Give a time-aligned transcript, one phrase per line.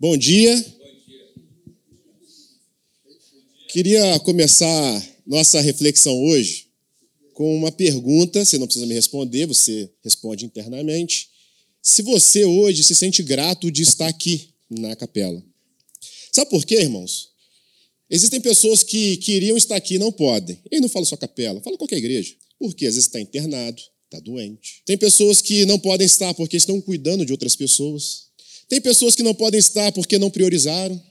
[0.00, 0.64] Bom dia.
[3.72, 6.68] Queria começar nossa reflexão hoje
[7.34, 8.44] com uma pergunta.
[8.44, 11.28] Você não precisa me responder, você responde internamente.
[11.82, 15.42] Se você hoje se sente grato de estar aqui na capela.
[16.30, 17.30] Sabe por quê, irmãos?
[18.08, 20.60] Existem pessoas que queriam estar aqui e não podem.
[20.70, 22.36] E não falo só capela, falo qualquer igreja.
[22.56, 24.80] Porque às vezes está internado, está doente.
[24.86, 28.27] Tem pessoas que não podem estar porque estão cuidando de outras pessoas.
[28.68, 31.02] Tem pessoas que não podem estar porque não priorizaram.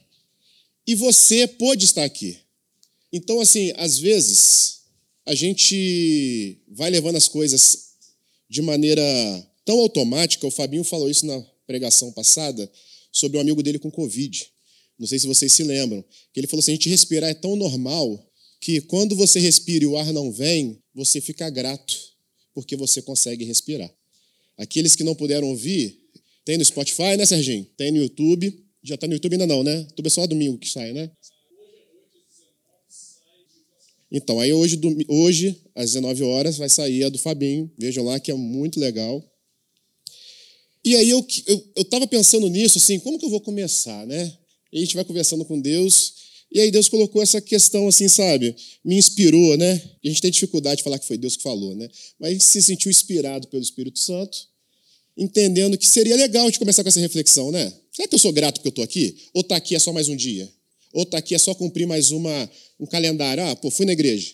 [0.86, 2.38] E você pode estar aqui.
[3.12, 4.80] Então, assim, às vezes,
[5.26, 7.88] a gente vai levando as coisas
[8.48, 9.02] de maneira
[9.64, 10.46] tão automática.
[10.46, 12.70] O Fabinho falou isso na pregação passada
[13.12, 14.46] sobre um amigo dele com Covid.
[14.98, 16.02] Não sei se vocês se lembram.
[16.32, 18.24] Que ele falou assim: a gente respirar é tão normal
[18.60, 21.96] que quando você respira e o ar não vem, você fica grato,
[22.54, 23.92] porque você consegue respirar.
[24.56, 25.97] Aqueles que não puderam ouvir,
[26.48, 27.66] tem no Spotify, né, Serginho?
[27.76, 28.58] Tem no YouTube.
[28.82, 29.80] Já está no YouTube ainda não, né?
[29.80, 31.10] YouTube é só domingo que sai, né?
[34.10, 37.70] Então, aí hoje, hoje, às 19 horas, vai sair a do Fabinho.
[37.76, 39.22] Vejam lá que é muito legal.
[40.82, 41.20] E aí eu
[41.76, 44.34] estava eu, pensando nisso, assim, como que eu vou começar, né?
[44.72, 46.14] E a gente vai conversando com Deus,
[46.50, 48.56] e aí Deus colocou essa questão assim, sabe?
[48.82, 49.72] Me inspirou, né?
[50.02, 51.90] A gente tem dificuldade de falar que foi Deus que falou, né?
[52.18, 54.48] Mas a gente se sentiu inspirado pelo Espírito Santo,
[55.18, 57.72] entendendo que seria legal de começar com essa reflexão, né?
[57.92, 59.16] Será que eu sou grato porque eu estou aqui?
[59.34, 60.48] Ou está aqui é só mais um dia?
[60.92, 63.42] Ou está aqui é só cumprir mais uma, um calendário?
[63.44, 64.32] Ah, pô, fui na igreja.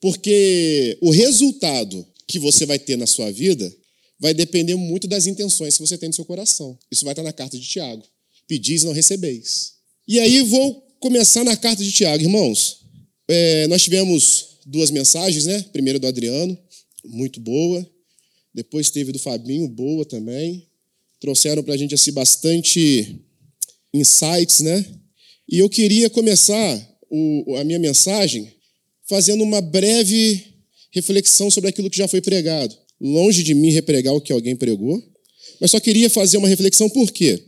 [0.00, 3.70] Porque o resultado que você vai ter na sua vida
[4.20, 6.78] vai depender muito das intenções que você tem no seu coração.
[6.90, 8.02] Isso vai estar na carta de Tiago.
[8.46, 9.72] Pedis não recebeis.
[10.06, 12.80] E aí vou começar na carta de Tiago, irmãos.
[13.26, 15.64] É, nós tivemos duas mensagens, né?
[15.72, 16.56] Primeiro do Adriano,
[17.04, 17.93] muito boa.
[18.54, 20.68] Depois teve do Fabinho, boa também.
[21.20, 23.20] Trouxeram para a gente assim, bastante
[23.92, 24.84] insights, né?
[25.48, 28.52] E eu queria começar o, a minha mensagem
[29.08, 30.42] fazendo uma breve
[30.92, 32.76] reflexão sobre aquilo que já foi pregado.
[33.00, 35.02] Longe de mim repregar o que alguém pregou,
[35.60, 37.42] mas só queria fazer uma reflexão por quê?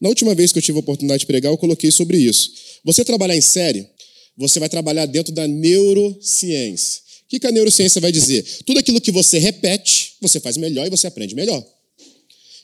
[0.00, 2.50] Na última vez que eu tive a oportunidade de pregar, eu coloquei sobre isso.
[2.84, 3.88] Você trabalhar em série,
[4.36, 7.03] você vai trabalhar dentro da neurociência.
[7.36, 8.44] O que a neurociência vai dizer?
[8.64, 11.64] Tudo aquilo que você repete, você faz melhor e você aprende melhor.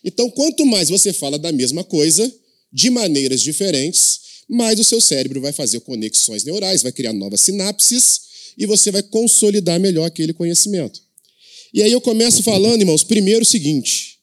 [0.05, 2.33] Então, quanto mais você fala da mesma coisa,
[2.73, 8.21] de maneiras diferentes, mais o seu cérebro vai fazer conexões neurais, vai criar novas sinapses
[8.57, 11.01] e você vai consolidar melhor aquele conhecimento.
[11.73, 14.19] E aí eu começo falando, irmãos, primeiro o seguinte: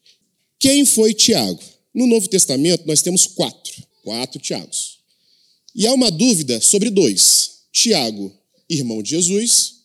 [0.59, 1.59] quem foi Tiago?
[1.93, 3.73] No Novo Testamento, nós temos quatro.
[4.03, 4.97] Quatro Tiagos.
[5.75, 8.33] E há uma dúvida sobre dois: Tiago,
[8.69, 9.76] irmão de Jesus,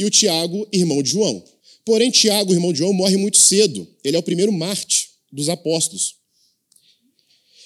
[0.00, 1.44] e o Tiago, irmão de João.
[1.84, 3.86] Porém, Tiago, irmão de João, morre muito cedo.
[4.02, 6.14] Ele é o primeiro Marte dos apóstolos.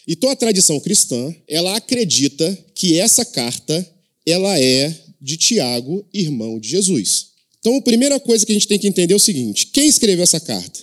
[0.06, 3.88] Então a tradição cristã, ela acredita que essa carta,
[4.26, 7.28] ela é de Tiago, irmão de Jesus.
[7.60, 10.24] Então a primeira coisa que a gente tem que entender é o seguinte: quem escreveu
[10.24, 10.80] essa carta?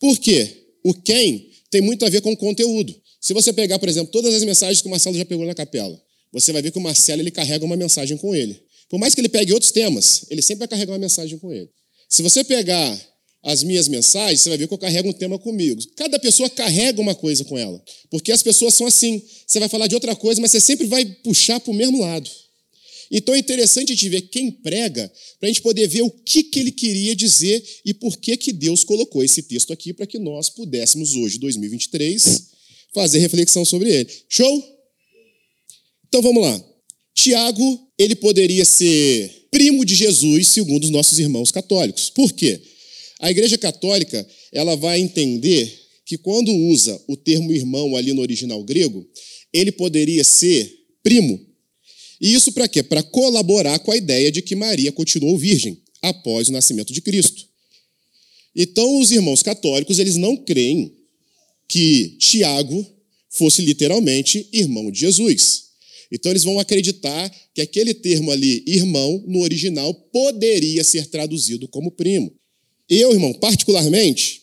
[0.00, 0.68] Por quê?
[0.82, 2.94] O quem tem muito a ver com o conteúdo.
[3.20, 6.00] Se você pegar, por exemplo, todas as mensagens que o Marcelo já pegou na capela,
[6.32, 8.60] você vai ver que o Marcelo ele carrega uma mensagem com ele.
[8.94, 11.68] Por mais que ele pegue outros temas, ele sempre vai carregar uma mensagem com ele.
[12.08, 12.96] Se você pegar
[13.42, 15.82] as minhas mensagens, você vai ver que eu carrego um tema comigo.
[15.96, 17.82] Cada pessoa carrega uma coisa com ela.
[18.08, 19.20] Porque as pessoas são assim.
[19.48, 22.30] Você vai falar de outra coisa, mas você sempre vai puxar para o mesmo lado.
[23.10, 26.44] Então é interessante a gente ver quem prega, para a gente poder ver o que,
[26.44, 30.20] que ele queria dizer e por que, que Deus colocou esse texto aqui para que
[30.20, 32.44] nós pudéssemos, hoje, 2023,
[32.94, 34.08] fazer reflexão sobre ele.
[34.28, 34.62] Show?
[36.06, 36.64] Então vamos lá.
[37.12, 42.10] Tiago, ele poderia ser primo de Jesus, segundo os nossos irmãos católicos.
[42.10, 42.60] Por quê?
[43.20, 45.72] A Igreja Católica ela vai entender
[46.04, 49.06] que quando usa o termo irmão ali no original grego,
[49.52, 50.70] ele poderia ser
[51.02, 51.54] primo
[52.20, 52.82] e isso para quê?
[52.82, 57.46] Para colaborar com a ideia de que Maria continuou virgem após o nascimento de Cristo.
[58.56, 60.92] Então, os irmãos católicos, eles não creem
[61.68, 62.86] que Tiago
[63.28, 65.64] fosse literalmente irmão de Jesus.
[66.10, 71.90] Então, eles vão acreditar que aquele termo ali, irmão, no original, poderia ser traduzido como
[71.90, 72.32] primo.
[72.88, 74.42] Eu, irmão, particularmente,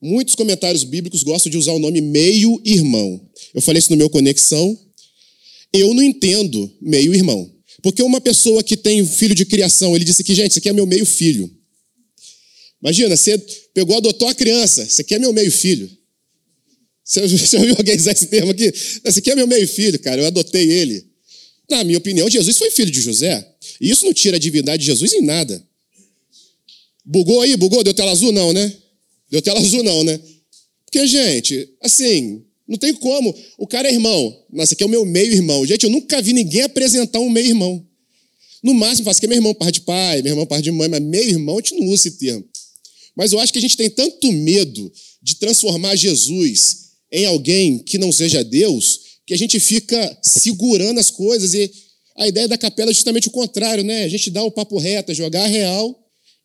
[0.00, 3.28] muitos comentários bíblicos gostam de usar o nome meio-irmão.
[3.54, 4.78] Eu falei isso no meu Conexão,
[5.72, 7.50] eu não entendo meio-irmão.
[7.82, 10.72] Porque uma pessoa que tem filho de criação, ele disse que, gente, isso aqui é
[10.72, 11.50] meu meio-filho.
[12.80, 13.38] Imagina, você
[13.72, 15.90] pegou, adotou a criança, isso aqui é meu meio-filho.
[17.04, 18.72] Você, você ouviu alguém usar esse termo aqui?
[19.04, 21.06] Esse aqui é meu meio-filho, cara, eu adotei ele.
[21.70, 23.46] Na minha opinião, Jesus foi filho de José.
[23.80, 25.62] E isso não tira a divindade de Jesus em nada.
[27.04, 27.56] Bugou aí?
[27.56, 27.84] Bugou?
[27.84, 28.32] Deu tela azul?
[28.32, 28.72] Não, né?
[29.30, 30.18] Deu tela azul, não, né?
[30.86, 33.34] Porque, gente, assim, Não tem como.
[33.58, 34.34] O cara é irmão.
[34.50, 35.66] Nossa, aqui é o meu meio-irmão.
[35.66, 37.86] Gente, eu nunca vi ninguém apresentar um meio-irmão.
[38.62, 40.88] No máximo, faz que é meu irmão par de pai, meu irmão par de mãe,
[40.88, 42.44] mas meio-irmão a gente não usa esse termo.
[43.14, 44.90] Mas eu acho que a gente tem tanto medo
[45.22, 46.83] de transformar Jesus
[47.14, 51.54] em alguém que não seja Deus, que a gente fica segurando as coisas.
[51.54, 51.70] E
[52.16, 54.02] a ideia da capela é justamente o contrário, né?
[54.02, 55.96] A gente dá o papo reto, é jogar a real,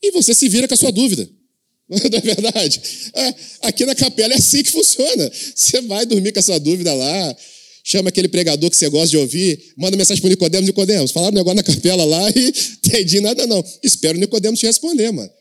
[0.01, 1.27] e você se vira com a sua dúvida.
[1.89, 2.79] Não é verdade?
[3.15, 5.31] É, aqui na capela é assim que funciona.
[5.55, 7.35] Você vai dormir com a sua dúvida lá,
[7.83, 11.33] chama aquele pregador que você gosta de ouvir, manda mensagem para o Nicodemos, Nicodemos, falaram
[11.33, 12.53] um negócio na capela lá e
[12.85, 13.65] entendi nada não.
[13.81, 15.31] Espero o Nicodemos te responder, mano.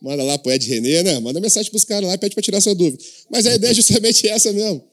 [0.00, 1.18] Manda lá pro Ed Renê, né?
[1.20, 3.02] Manda mensagem para os caras lá e pede para tirar sua dúvida.
[3.30, 4.84] Mas a ideia é justamente essa mesmo.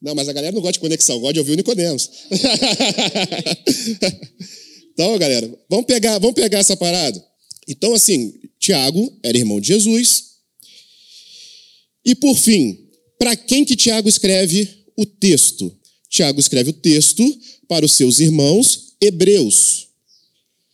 [0.00, 2.10] Não, mas a galera não gosta de conexão, gosta de ouvir o Nicodemos.
[4.92, 7.22] então, galera, vamos pegar, vamos pegar essa parada.
[7.68, 10.24] Então, assim, Tiago era irmão de Jesus.
[12.04, 12.88] E por fim,
[13.18, 15.74] para quem que Tiago escreve o texto?
[16.08, 17.38] Tiago escreve o texto
[17.68, 19.88] para os seus irmãos hebreus.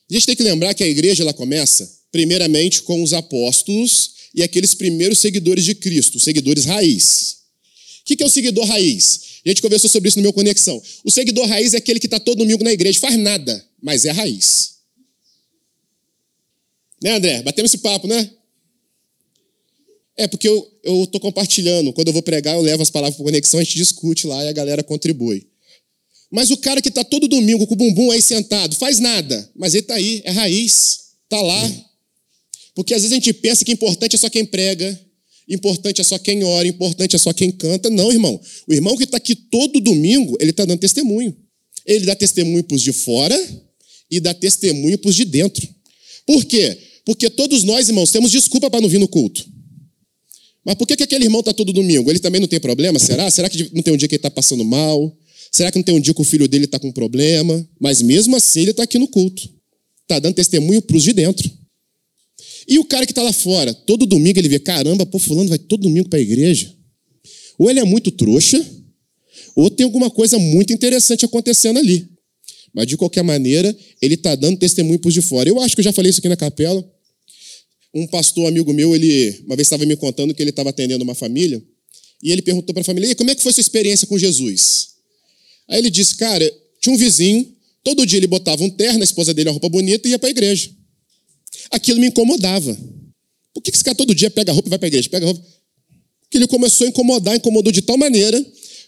[0.09, 4.43] A gente tem que lembrar que a igreja ela começa primeiramente com os apóstolos e
[4.43, 7.37] aqueles primeiros seguidores de Cristo, seguidores raiz.
[8.01, 9.21] O que é o seguidor raiz?
[9.45, 10.83] A gente conversou sobre isso no meu Conexão.
[11.05, 14.13] O seguidor raiz é aquele que está todo domingo na igreja, faz nada, mas é
[14.13, 14.77] raiz.
[17.03, 17.43] Né, André?
[17.43, 18.31] Batemos esse papo, né?
[20.17, 21.93] É, porque eu estou compartilhando.
[21.93, 24.49] Quando eu vou pregar, eu levo as palavras para conexão, a gente discute lá e
[24.49, 25.47] a galera contribui.
[26.31, 29.75] Mas o cara que está todo domingo com o bumbum aí sentado, faz nada, mas
[29.75, 31.86] ele está aí, é raiz, está lá.
[32.77, 35.01] Porque às vezes a gente pensa que importante é só quem prega,
[35.49, 37.89] importante é só quem ora, importante é só quem canta.
[37.89, 38.39] Não, irmão.
[38.69, 41.35] O irmão que está aqui todo domingo, ele está dando testemunho.
[41.87, 43.35] Ele dá testemunho para os de fora
[44.11, 45.67] e dá testemunho para os de dentro.
[46.27, 46.77] Por quê?
[47.03, 49.43] Porque todos nós, irmãos, temos desculpa para não vir no culto.
[50.63, 52.11] Mas por que, que aquele irmão está todo domingo?
[52.11, 52.99] Ele também não tem problema?
[52.99, 53.31] Será?
[53.31, 55.17] Será que não tem um dia que ele está passando mal?
[55.51, 57.67] Será que não tem um dia que o filho dele está com problema?
[57.81, 59.49] Mas mesmo assim ele está aqui no culto.
[60.03, 61.51] Está dando testemunho para os de dentro.
[62.69, 65.59] E o cara que está lá fora, todo domingo ele vê, caramba, pô, fulano vai
[65.59, 66.75] todo domingo para a igreja.
[67.59, 68.65] Ou ele é muito trouxa,
[69.55, 72.09] ou tem alguma coisa muito interessante acontecendo ali.
[72.75, 75.49] Mas, de qualquer maneira, ele está dando testemunho para os de fora.
[75.49, 76.87] Eu acho que eu já falei isso aqui na capela.
[77.95, 81.15] Um pastor amigo meu, ele uma vez estava me contando que ele estava atendendo uma
[81.15, 81.63] família,
[82.23, 84.89] e ele perguntou para a família, como é que foi sua experiência com Jesus?
[85.69, 87.51] Aí ele disse, cara, tinha um vizinho,
[87.83, 90.29] todo dia ele botava um terno, a esposa dele uma roupa bonita e ia para
[90.29, 90.71] a igreja.
[91.71, 92.77] Aquilo me incomodava.
[93.53, 95.09] Por que esse cara todo dia pega roupa e vai para a igreja?
[95.09, 95.43] Pega roupa.
[96.23, 98.45] Porque ele começou a incomodar, incomodou de tal maneira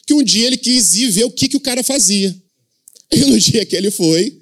[0.06, 2.34] que um dia ele quis ir ver o que, que o cara fazia.
[3.12, 4.38] E no dia que ele foi,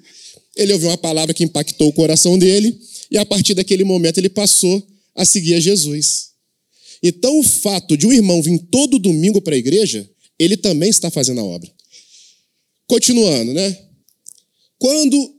[0.55, 2.77] ele ouviu uma palavra que impactou o coração dele,
[3.11, 4.85] e a partir daquele momento ele passou
[5.15, 6.29] a seguir a Jesus.
[7.01, 10.09] Então, o fato de um irmão vir todo domingo para a igreja,
[10.39, 11.71] ele também está fazendo a obra.
[12.87, 13.77] Continuando, né?
[14.79, 15.35] Quando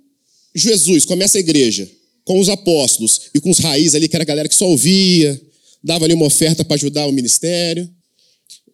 [0.54, 1.90] Jesus começa a igreja
[2.28, 5.40] com os apóstolos e com os raízes ali, que era a galera que só ouvia,
[5.82, 7.90] dava ali uma oferta para ajudar o ministério,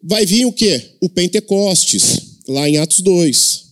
[0.03, 0.97] vai vir o quê?
[1.01, 3.65] O Pentecostes, lá em Atos 2.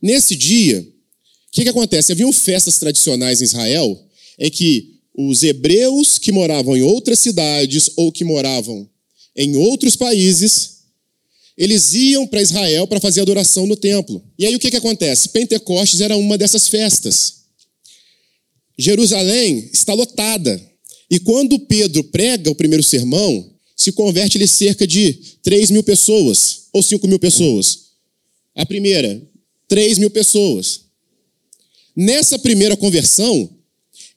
[0.00, 2.12] Nesse dia, o que, que acontece?
[2.12, 4.00] Haviam festas tradicionais em Israel
[4.38, 8.88] em que os hebreus que moravam em outras cidades ou que moravam
[9.34, 10.82] em outros países,
[11.58, 14.22] eles iam para Israel para fazer adoração no templo.
[14.38, 15.30] E aí o que, que acontece?
[15.30, 17.45] Pentecostes era uma dessas festas.
[18.78, 20.60] Jerusalém está lotada.
[21.10, 26.64] E quando Pedro prega o primeiro sermão, se converte ele cerca de 3 mil pessoas
[26.72, 27.86] ou 5 mil pessoas.
[28.54, 29.22] A primeira,
[29.68, 30.82] 3 mil pessoas.
[31.94, 33.50] Nessa primeira conversão,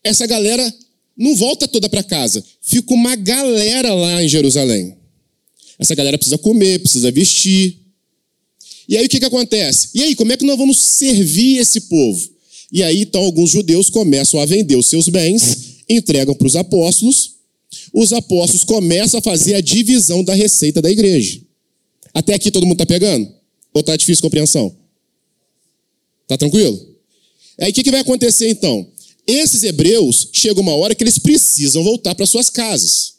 [0.03, 0.73] essa galera
[1.15, 2.43] não volta toda para casa.
[2.61, 4.97] Fica uma galera lá em Jerusalém.
[5.77, 7.79] Essa galera precisa comer, precisa vestir.
[8.87, 9.89] E aí o que, que acontece?
[9.93, 12.29] E aí, como é que nós vamos servir esse povo?
[12.71, 17.37] E aí, então, alguns judeus começam a vender os seus bens, entregam para os apóstolos.
[17.93, 21.41] Os apóstolos começam a fazer a divisão da receita da igreja.
[22.13, 23.27] Até aqui todo mundo está pegando?
[23.73, 24.75] Ou está difícil compreensão?
[26.27, 26.79] Tá tranquilo?
[27.59, 28.87] Aí o que, que vai acontecer então?
[29.25, 33.13] Esses hebreus, chega uma hora que eles precisam voltar para suas casas.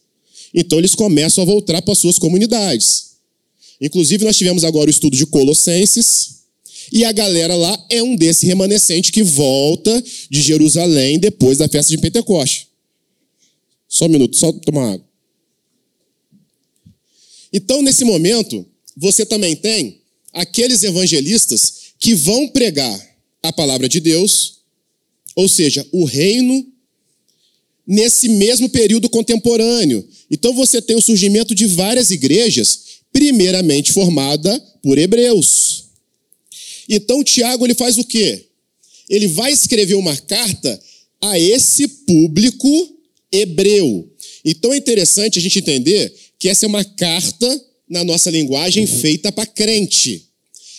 [0.52, 3.10] Então eles começam a voltar para suas comunidades.
[3.80, 6.39] Inclusive, nós tivemos agora o estudo de Colossenses,
[6.92, 11.90] e a galera lá é um desse remanescente que volta de Jerusalém depois da festa
[11.90, 12.68] de Pentecoste.
[13.88, 15.08] Só um minuto, só tomar água.
[17.52, 18.64] Então, nesse momento,
[18.96, 20.00] você também tem
[20.32, 23.10] aqueles evangelistas que vão pregar
[23.42, 24.60] a palavra de Deus,
[25.34, 26.66] ou seja, o reino,
[27.86, 30.06] nesse mesmo período contemporâneo.
[30.30, 35.89] Então você tem o surgimento de várias igrejas primeiramente formada por hebreus.
[36.92, 38.46] Então Tiago ele faz o quê?
[39.08, 40.80] Ele vai escrever uma carta
[41.22, 42.68] a esse público
[43.30, 44.12] hebreu.
[44.44, 49.30] Então é interessante a gente entender que essa é uma carta na nossa linguagem feita
[49.30, 50.26] para crente.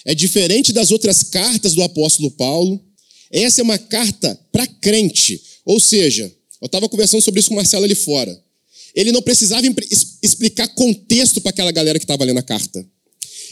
[0.03, 2.84] É diferente das outras cartas do apóstolo Paulo.
[3.32, 5.41] Essa é uma carta para crente.
[5.63, 6.30] Ou seja,
[6.62, 8.38] eu estava conversando sobre isso com o Marcelo ali fora.
[8.94, 9.65] Ele não precisava
[10.22, 12.86] explicar contexto para aquela galera que estava lendo a carta.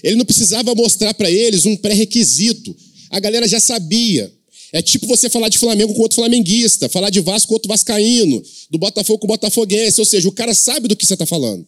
[0.03, 2.75] Ele não precisava mostrar para eles um pré-requisito.
[3.09, 4.31] A galera já sabia.
[4.71, 8.41] É tipo você falar de Flamengo com outro flamenguista, falar de Vasco com outro vascaíno,
[8.69, 11.65] do Botafogo com botafoguense, ou seja, o cara sabe do que você está falando.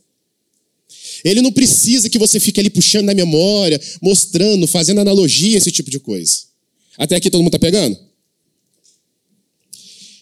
[1.24, 5.90] Ele não precisa que você fique ali puxando na memória, mostrando, fazendo analogia, esse tipo
[5.90, 6.44] de coisa.
[6.98, 7.98] Até aqui todo mundo está pegando?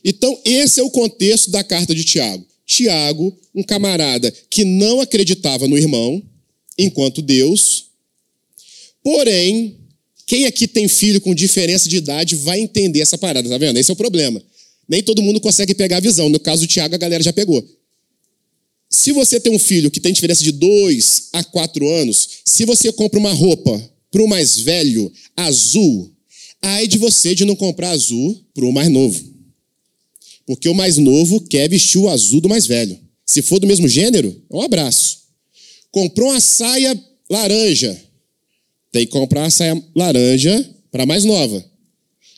[0.04, 2.46] Então, esse é o contexto da carta de Tiago.
[2.66, 6.22] Tiago, um camarada que não acreditava no irmão,
[6.78, 7.89] enquanto Deus,
[9.04, 9.78] porém,
[10.26, 13.78] quem aqui tem filho com diferença de idade vai entender essa parada, tá vendo?
[13.78, 14.42] Esse é o problema.
[14.88, 16.30] Nem todo mundo consegue pegar a visão.
[16.30, 17.64] No caso do Tiago, a galera já pegou.
[18.90, 22.92] Se você tem um filho que tem diferença de 2 a 4 anos, se você
[22.92, 26.12] compra uma roupa para o mais velho, azul,
[26.62, 29.24] ai de você de não comprar azul para o mais novo.
[30.46, 33.00] Porque o mais novo quer vestir o azul do mais velho.
[33.24, 35.20] Se for do mesmo gênero, é um abraço.
[35.92, 38.09] Comprou uma saia laranja.
[38.92, 41.64] Tem que comprar uma saia laranja para mais nova.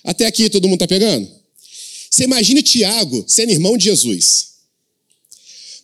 [0.04, 1.28] Até aqui todo mundo está pegando?
[2.10, 4.52] Você imagine Tiago sendo irmão de Jesus.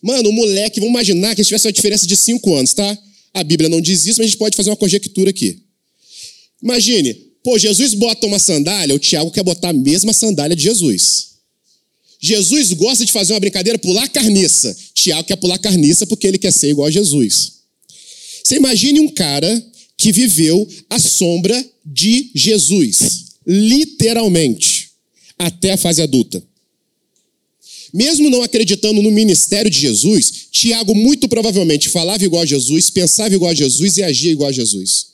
[0.02, 2.98] Mano, o moleque, vamos imaginar que tivesse uma diferença de cinco anos, tá?
[3.32, 5.62] A Bíblia não diz isso, mas a gente pode fazer uma conjectura aqui.
[6.62, 11.28] Imagine, pô, Jesus bota uma sandália, o Tiago quer botar a mesma sandália de Jesus.
[12.20, 14.76] Jesus gosta de fazer uma brincadeira, pular carniça.
[14.92, 17.52] Tiago quer pular carniça porque ele quer ser igual a Jesus.
[18.44, 19.64] Você imagine um cara
[19.98, 24.92] que viveu a sombra de Jesus, literalmente,
[25.36, 26.42] até a fase adulta.
[27.92, 33.34] Mesmo não acreditando no ministério de Jesus, Tiago muito provavelmente falava igual a Jesus, pensava
[33.34, 35.08] igual a Jesus e agia igual a Jesus.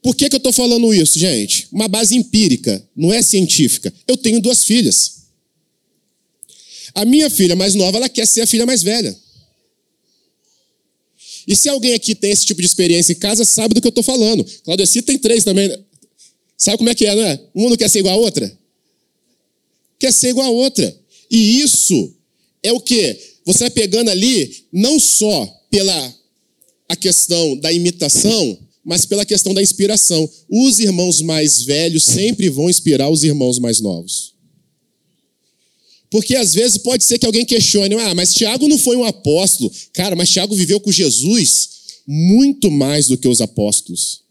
[0.00, 1.66] Por que, que eu estou falando isso, gente?
[1.72, 3.92] Uma base empírica, não é científica.
[4.06, 5.18] Eu tenho duas filhas.
[6.94, 9.18] A minha filha mais nova, ela quer ser a filha mais velha.
[11.48, 13.88] E se alguém aqui tem esse tipo de experiência em casa, sabe do que eu
[13.88, 14.44] estou falando.
[14.64, 15.74] Claudeci tem três também.
[16.58, 17.40] Sabe como é que é, não é?
[17.54, 18.58] Uma não quer ser igual a outra?
[19.98, 20.94] Quer ser igual a outra.
[21.30, 22.14] E isso
[22.62, 23.18] é o que?
[23.46, 26.14] Você vai pegando ali, não só pela
[26.86, 30.28] a questão da imitação, mas pela questão da inspiração.
[30.50, 34.34] Os irmãos mais velhos sempre vão inspirar os irmãos mais novos.
[36.10, 39.70] Porque às vezes pode ser que alguém questione, ah, mas Tiago não foi um apóstolo.
[39.92, 44.22] Cara, mas Tiago viveu com Jesus muito mais do que os apóstolos.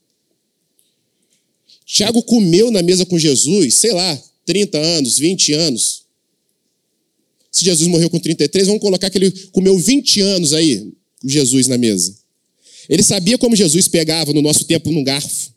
[1.86, 6.04] Tiago comeu na mesa com Jesus, sei lá, 30 anos, 20 anos.
[7.52, 10.92] Se Jesus morreu com 33, vamos colocar que ele comeu 20 anos aí,
[11.22, 12.16] com Jesus na mesa.
[12.90, 15.52] Ele sabia como Jesus pegava no nosso tempo num garfo.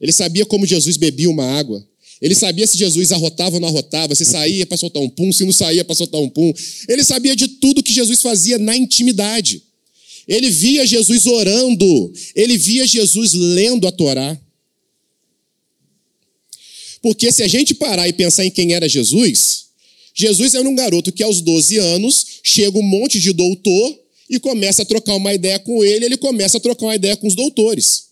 [0.00, 1.86] Ele sabia como Jesus bebia uma água.
[2.20, 5.44] Ele sabia se Jesus arrotava ou não arrotava, se saía para soltar um pum, se
[5.44, 6.52] não saía para soltar um pum.
[6.88, 9.62] Ele sabia de tudo que Jesus fazia na intimidade.
[10.28, 14.38] Ele via Jesus orando, ele via Jesus lendo a Torá.
[17.02, 19.70] Porque se a gente parar e pensar em quem era Jesus,
[20.14, 23.98] Jesus era um garoto que aos 12 anos chega um monte de doutor
[24.28, 27.26] e começa a trocar uma ideia com ele, ele começa a trocar uma ideia com
[27.26, 28.09] os doutores.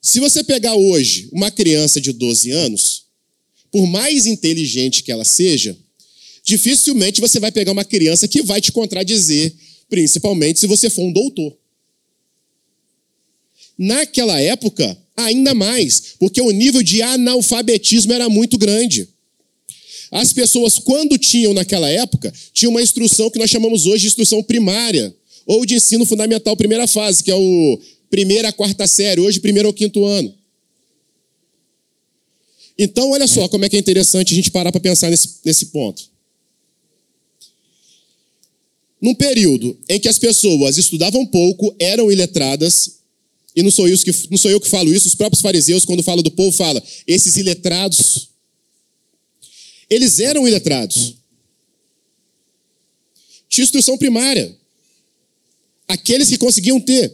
[0.00, 3.04] Se você pegar hoje uma criança de 12 anos,
[3.70, 5.76] por mais inteligente que ela seja,
[6.42, 9.52] dificilmente você vai pegar uma criança que vai te contradizer,
[9.88, 11.54] principalmente se você for um doutor.
[13.76, 19.08] Naquela época, ainda mais, porque o nível de analfabetismo era muito grande.
[20.10, 24.42] As pessoas, quando tinham naquela época, tinham uma instrução que nós chamamos hoje de instrução
[24.42, 25.14] primária,
[25.46, 29.68] ou de ensino fundamental primeira fase, que é o primeira a quarta série, hoje primeiro
[29.68, 30.34] ao quinto ano.
[32.76, 35.66] Então, olha só como é que é interessante a gente parar para pensar nesse, nesse
[35.66, 36.10] ponto.
[39.00, 42.98] Num período em que as pessoas estudavam pouco, eram iletradas,
[43.54, 46.02] e não sou, eu que, não sou eu que falo isso, os próprios fariseus, quando
[46.02, 48.30] falam do povo, falam, esses iletrados
[49.90, 51.16] eles eram iletrados.
[53.48, 54.56] Tinha instrução primária.
[55.88, 57.12] Aqueles que conseguiam ter.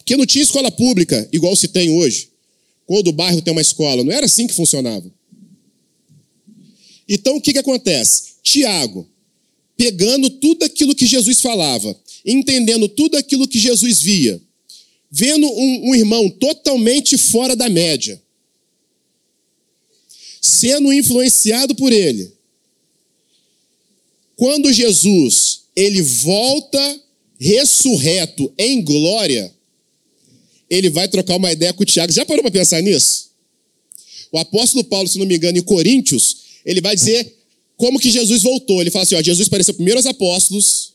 [0.00, 2.30] Porque não tinha escola pública, igual se tem hoje.
[2.86, 4.02] Quando o bairro tem uma escola.
[4.02, 5.08] Não era assim que funcionava.
[7.08, 8.30] Então, o que, que acontece?
[8.42, 9.06] Tiago,
[9.76, 14.40] pegando tudo aquilo que Jesus falava, entendendo tudo aquilo que Jesus via,
[15.10, 18.20] vendo um, um irmão totalmente fora da média,
[20.40, 22.32] sendo influenciado por ele.
[24.34, 27.00] Quando Jesus ele volta
[27.38, 29.54] ressurreto em glória,
[30.70, 32.12] ele vai trocar uma ideia com o Tiago.
[32.12, 33.30] Já parou para pensar nisso?
[34.30, 37.36] O apóstolo Paulo, se não me engano, em Coríntios, ele vai dizer
[37.76, 38.80] como que Jesus voltou.
[38.80, 40.92] Ele fala assim: ó, Jesus apareceu primeiro aos apóstolos,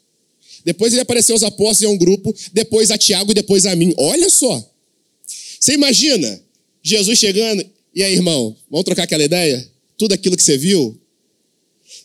[0.64, 3.94] depois ele apareceu aos apóstolos em um grupo, depois a Tiago e depois a mim.
[3.98, 4.72] Olha só.
[5.60, 6.42] Você imagina
[6.82, 9.68] Jesus chegando, e aí, irmão, vamos trocar aquela ideia?
[9.98, 10.98] Tudo aquilo que você viu?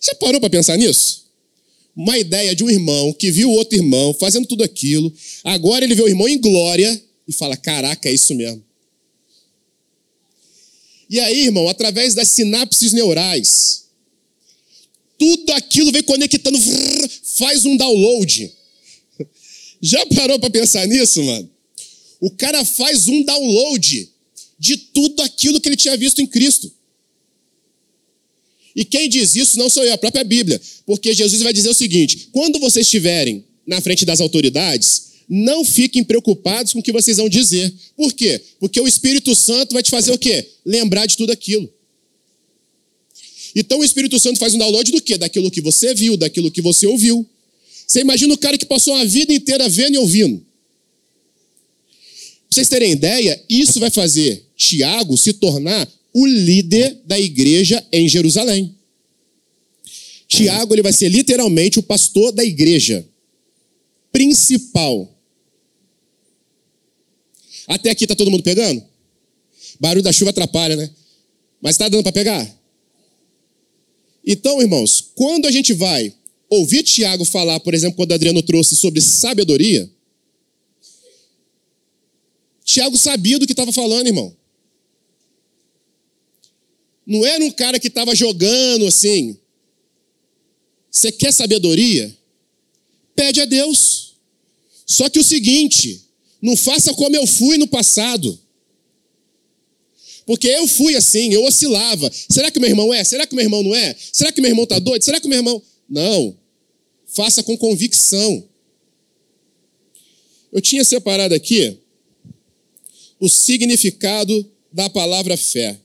[0.00, 1.26] Já parou para pensar nisso?
[1.94, 5.12] Uma ideia de um irmão que viu outro irmão fazendo tudo aquilo,
[5.44, 8.62] agora ele vê o irmão em glória e fala: Caraca, é isso mesmo.
[11.08, 13.86] E aí, irmão, através das sinapses neurais,
[15.16, 16.58] tudo aquilo vem conectando,
[17.36, 18.52] faz um download.
[19.80, 21.48] Já parou para pensar nisso, mano?
[22.20, 24.10] O cara faz um download
[24.58, 26.70] de tudo aquilo que ele tinha visto em Cristo.
[28.74, 30.60] E quem diz isso não sou eu, a própria Bíblia.
[30.84, 36.02] Porque Jesus vai dizer o seguinte: quando vocês estiverem na frente das autoridades, não fiquem
[36.02, 37.72] preocupados com o que vocês vão dizer.
[37.96, 38.40] Por quê?
[38.58, 40.44] Porque o Espírito Santo vai te fazer o quê?
[40.66, 41.72] Lembrar de tudo aquilo.
[43.54, 45.16] Então o Espírito Santo faz um download do quê?
[45.16, 47.24] Daquilo que você viu, daquilo que você ouviu.
[47.86, 50.38] Você imagina o cara que passou a vida inteira vendo e ouvindo.
[50.38, 50.46] Pra
[52.50, 58.74] vocês terem ideia, isso vai fazer Tiago se tornar o líder da igreja em Jerusalém.
[60.26, 63.06] Tiago ele vai ser literalmente o pastor da igreja
[64.12, 65.09] principal
[67.70, 68.84] até aqui tá todo mundo pegando?
[69.78, 70.90] Barulho da chuva atrapalha, né?
[71.62, 72.60] Mas está dando para pegar?
[74.26, 76.12] Então, irmãos, quando a gente vai
[76.48, 79.88] ouvir Tiago falar, por exemplo, quando Adriano trouxe sobre sabedoria,
[82.64, 84.36] Tiago sabia do que estava falando, irmão.
[87.06, 89.38] Não era um cara que estava jogando assim.
[90.90, 92.16] Você quer sabedoria?
[93.14, 94.16] Pede a Deus.
[94.84, 96.09] Só que o seguinte,
[96.40, 98.38] não faça como eu fui no passado.
[100.26, 102.10] Porque eu fui assim, eu oscilava.
[102.12, 103.02] Será que meu irmão é?
[103.02, 103.96] Será que meu irmão não é?
[104.12, 105.02] Será que meu irmão está doido?
[105.02, 105.62] Será que meu irmão.
[105.88, 106.36] Não.
[107.06, 108.48] Faça com convicção.
[110.52, 111.76] Eu tinha separado aqui
[113.18, 115.78] o significado da palavra fé.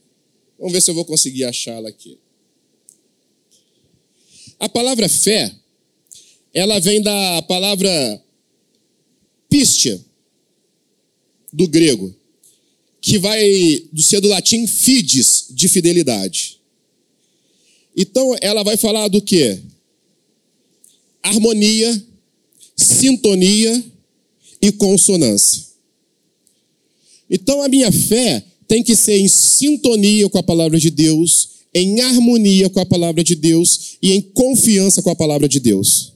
[0.58, 2.18] Vamos ver se eu vou conseguir achá-la aqui.
[4.58, 5.54] A palavra fé,
[6.54, 8.22] ela vem da palavra
[9.50, 10.02] pistia,
[11.56, 12.14] do grego,
[13.00, 16.60] que vai do ser do latim fides, de fidelidade.
[17.96, 19.58] Então ela vai falar do que?
[21.22, 22.04] Harmonia,
[22.76, 23.84] sintonia
[24.60, 25.64] e consonância.
[27.30, 32.02] Então a minha fé tem que ser em sintonia com a palavra de Deus, em
[32.02, 36.12] harmonia com a palavra de Deus e em confiança com a palavra de Deus.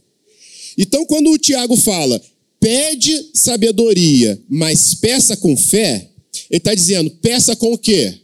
[0.77, 2.21] Então, quando o Tiago fala,
[2.61, 6.11] pede sabedoria, mas peça com fé,
[6.51, 8.21] ele está dizendo, peça com o quê?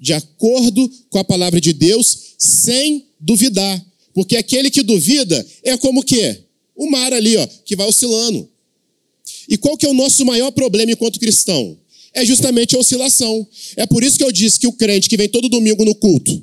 [0.00, 3.84] De acordo com a palavra de Deus, sem duvidar.
[4.14, 6.44] Porque aquele que duvida é como o quê?
[6.74, 8.48] O mar ali, ó, que vai oscilando.
[9.48, 11.76] E qual que é o nosso maior problema enquanto cristão?
[12.14, 13.46] É justamente a oscilação.
[13.76, 16.42] É por isso que eu disse que o crente que vem todo domingo no culto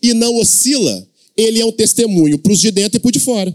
[0.00, 3.20] e não oscila, ele é um testemunho para os de dentro e para os de
[3.20, 3.54] fora.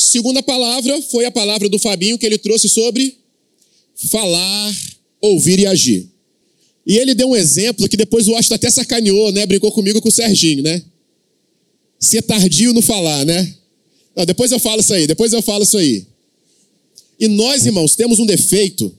[0.00, 3.18] Segunda palavra foi a palavra do Fabinho que ele trouxe sobre
[3.96, 4.76] falar,
[5.20, 6.08] ouvir e agir.
[6.86, 9.44] E ele deu um exemplo que depois o Washington até sacaneou, né?
[9.44, 10.80] Brincou comigo com o Serginho, né?
[11.98, 13.52] Ser tardio no falar, né?
[14.14, 16.06] Não, depois eu falo isso aí, depois eu falo isso aí.
[17.18, 18.96] E nós, irmãos, temos um defeito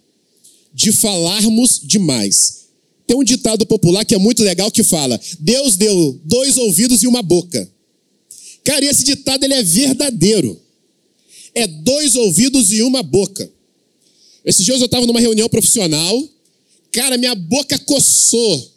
[0.74, 2.66] de falarmos demais.
[3.08, 7.08] Tem um ditado popular que é muito legal que fala: Deus deu dois ouvidos e
[7.08, 7.72] uma boca.
[8.66, 10.60] Cara, esse ditado ele é verdadeiro
[11.60, 13.50] é dois ouvidos e uma boca.
[14.44, 16.28] Esses dias eu estava numa reunião profissional,
[16.92, 18.72] cara, minha boca coçou.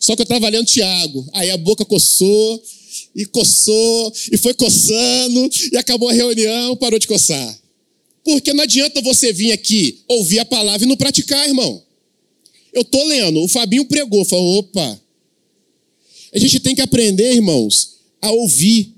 [0.00, 1.26] Só que eu estava lendo Tiago.
[1.32, 2.62] Aí a boca coçou,
[3.14, 7.58] e coçou, e foi coçando, e acabou a reunião, parou de coçar.
[8.24, 11.82] Porque não adianta você vir aqui ouvir a palavra e não praticar, irmão.
[12.72, 15.00] Eu tô lendo, o Fabinho pregou, falou: opa.
[16.32, 18.94] A gente tem que aprender, irmãos, a ouvir.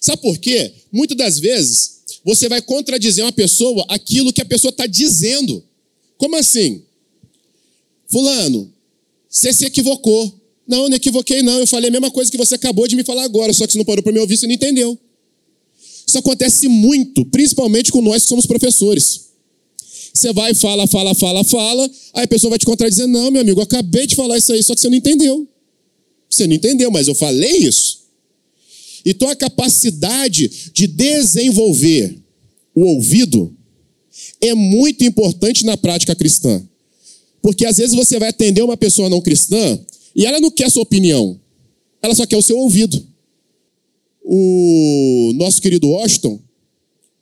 [0.00, 0.72] Sabe por quê?
[0.90, 1.95] Muitas das vezes
[2.26, 5.62] você vai contradizer uma pessoa aquilo que a pessoa está dizendo.
[6.18, 6.82] Como assim?
[8.08, 8.68] Fulano,
[9.28, 10.34] você se equivocou.
[10.66, 11.60] Não, não equivoquei, não.
[11.60, 13.78] Eu falei a mesma coisa que você acabou de me falar agora, só que você
[13.78, 14.98] não parou para me ouvir, você não entendeu.
[16.04, 19.26] isso acontece muito, principalmente com nós que somos professores.
[20.12, 23.60] Você vai, fala, fala, fala, fala, aí a pessoa vai te contradizer: não, meu amigo,
[23.60, 25.46] eu acabei de falar isso aí, só que você não entendeu.
[26.28, 28.05] Você não entendeu, mas eu falei isso.
[29.06, 32.18] Então a capacidade de desenvolver
[32.74, 33.56] o ouvido
[34.40, 36.60] é muito importante na prática cristã.
[37.40, 39.78] Porque às vezes você vai atender uma pessoa não cristã
[40.14, 41.40] e ela não quer a sua opinião,
[42.02, 43.06] ela só quer o seu ouvido.
[44.24, 46.40] O nosso querido Washington,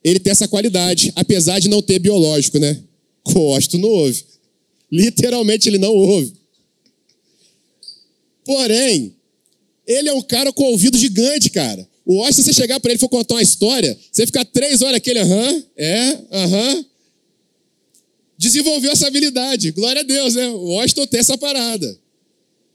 [0.03, 2.81] ele tem essa qualidade, apesar de não ter biológico, né?
[3.35, 4.25] O Washington não ouve.
[4.91, 6.33] Literalmente ele não ouve.
[8.45, 9.14] Porém,
[9.87, 11.87] ele é um cara com ouvido gigante, cara.
[12.05, 14.83] O Washington, se você chegar para ele e for contar uma história, você ficar três
[14.83, 16.85] horas aquele, aham, é, aham.
[18.37, 19.71] Desenvolveu essa habilidade.
[19.71, 20.49] Glória a Deus, né?
[20.49, 21.99] O Washington tem essa parada.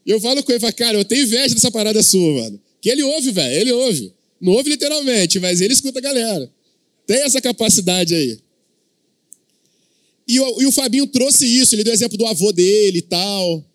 [0.06, 2.60] Eu falo com ele, falo, cara, eu tenho inveja dessa parada sua, mano.
[2.82, 4.14] Que ele ouve, velho, ele ouve.
[4.42, 6.52] Não ouve literalmente, mas ele escuta a galera.
[7.06, 8.40] Tem essa capacidade aí.
[10.28, 13.66] E o, e o Fabinho trouxe isso, ele deu exemplo do avô dele e tal.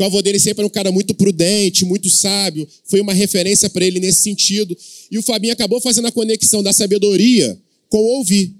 [0.00, 3.84] O avô dele sempre era um cara muito prudente, muito sábio, foi uma referência para
[3.84, 4.74] ele nesse sentido.
[5.10, 7.60] E o Fabinho acabou fazendo a conexão da sabedoria
[7.90, 8.56] com o ouvir.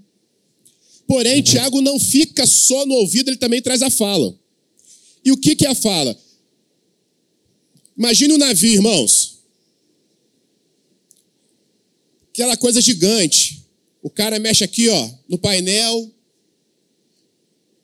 [1.06, 4.38] Porém, Tiago não fica só no ouvido, ele também traz a fala.
[5.24, 6.14] E o que, que é a fala?
[7.96, 9.38] Imagine um navio, irmãos.
[12.34, 13.64] Aquela coisa gigante.
[14.02, 16.10] O cara mexe aqui, ó, no painel,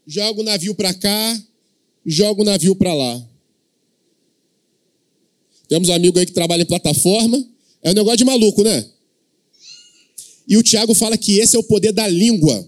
[0.07, 1.42] joga o navio para cá,
[2.05, 3.27] joga o navio para lá.
[5.68, 7.44] Temos um amigo aí que trabalha em plataforma.
[7.83, 8.88] É um negócio de maluco, né?
[10.48, 12.66] E o Tiago fala que esse é o poder da língua.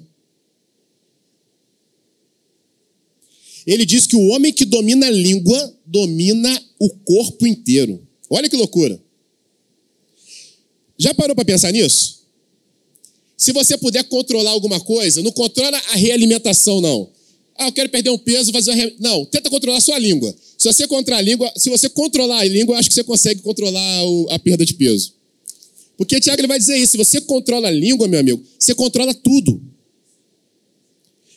[3.67, 8.03] Ele diz que o homem que domina a língua domina o corpo inteiro.
[8.31, 9.01] Olha que loucura.
[10.99, 12.19] Já parou para pensar nisso?
[13.37, 17.11] Se você puder controlar alguma coisa, não controla a realimentação, não.
[17.57, 18.97] Ah, eu quero perder um peso, fazer uma re...
[18.99, 20.35] Não, tenta controlar a sua língua.
[20.59, 24.05] Se você, controlar a língua, se você controlar a língua, acho que você consegue controlar
[24.05, 25.15] o, a perda de peso.
[25.97, 29.15] Porque Tiago ele vai dizer isso: se você controla a língua, meu amigo, você controla
[29.15, 29.63] tudo.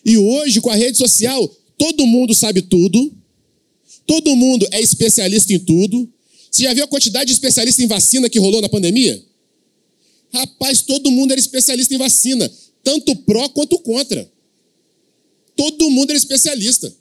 [0.03, 3.15] E hoje, com a rede social, todo mundo sabe tudo,
[4.07, 6.11] todo mundo é especialista em tudo.
[6.49, 9.23] Você já viu a quantidade de especialistas em vacina que rolou na pandemia?
[10.33, 12.51] Rapaz, todo mundo era especialista em vacina,
[12.83, 14.29] tanto pró quanto contra.
[15.55, 16.91] Todo mundo era especialista.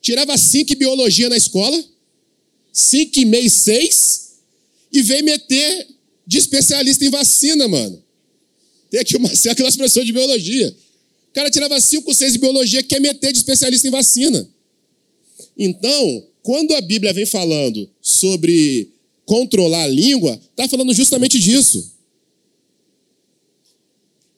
[0.00, 1.84] Tirava cinco em biologia na escola,
[2.72, 4.38] cinco e meio, seis,
[4.92, 5.88] e veio meter
[6.26, 8.02] de especialista em vacina, mano.
[8.90, 10.76] Tem aqui o Marcelo, que é de biologia.
[11.30, 14.48] O cara tirava cinco, seis em biologia, quer meter de especialista em vacina.
[15.58, 18.90] Então, quando a Bíblia vem falando sobre
[19.24, 21.92] controlar a língua, está falando justamente disso.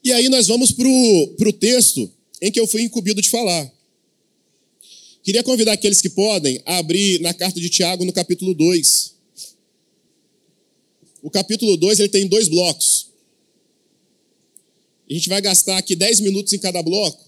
[0.03, 3.71] E aí nós vamos para o texto em que eu fui incumbido de falar.
[5.23, 9.15] Queria convidar aqueles que podem a abrir na carta de Tiago no capítulo 2.
[11.23, 13.09] O capítulo 2 ele tem dois blocos.
[15.09, 17.27] A gente vai gastar aqui 10 minutos em cada bloco.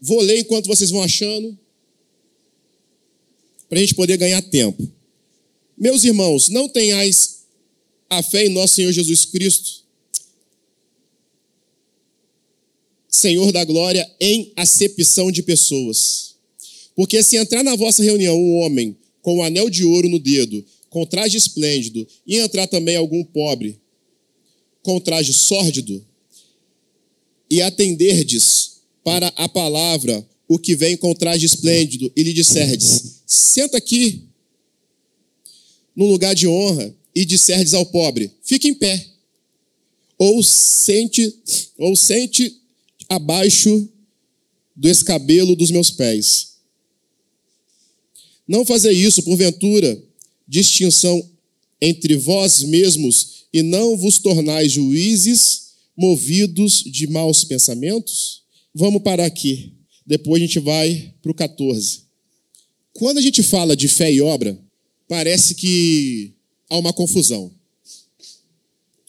[0.00, 1.58] Vou ler enquanto vocês vão achando,
[3.68, 4.90] para a gente poder ganhar tempo.
[5.76, 7.44] Meus irmãos, não tenhais
[8.10, 9.81] a fé em nosso Senhor Jesus Cristo
[13.12, 16.34] Senhor da glória em acepção de pessoas.
[16.96, 20.64] Porque se entrar na vossa reunião um homem com um anel de ouro no dedo,
[20.88, 23.78] com traje esplêndido, e entrar também algum pobre
[24.82, 26.04] com traje sórdido,
[27.50, 33.76] e atenderdes para a palavra o que vem com traje esplêndido, e lhe disserdes: senta
[33.76, 34.22] aqui
[35.94, 39.06] no lugar de honra, e disserdes ao pobre: fique em pé.
[40.18, 41.34] Ou sente,
[41.78, 42.61] ou sente
[43.14, 43.88] abaixo
[44.74, 46.52] do escabelo dos meus pés.
[48.46, 50.02] Não fazer isso, porventura,
[50.46, 51.30] distinção
[51.80, 58.42] entre vós mesmos e não vos tornais juízes movidos de maus pensamentos?
[58.74, 59.72] Vamos parar aqui.
[60.06, 62.02] Depois a gente vai para o 14.
[62.92, 64.58] Quando a gente fala de fé e obra,
[65.08, 66.32] parece que
[66.68, 67.52] há uma confusão.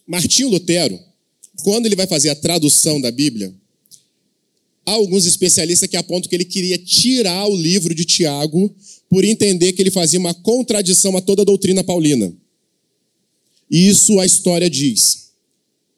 [0.05, 0.99] Martinho Lutero,
[1.63, 3.53] quando ele vai fazer a tradução da Bíblia,
[4.85, 8.73] Há alguns especialistas que apontam que ele queria tirar o livro de Tiago
[9.09, 12.33] por entender que ele fazia uma contradição a toda a doutrina paulina.
[13.69, 15.29] Isso a história diz.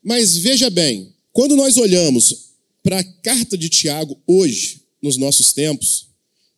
[0.04, 2.52] Mas veja bem, quando nós olhamos
[2.84, 6.08] para a carta de Tiago hoje, nos nossos tempos,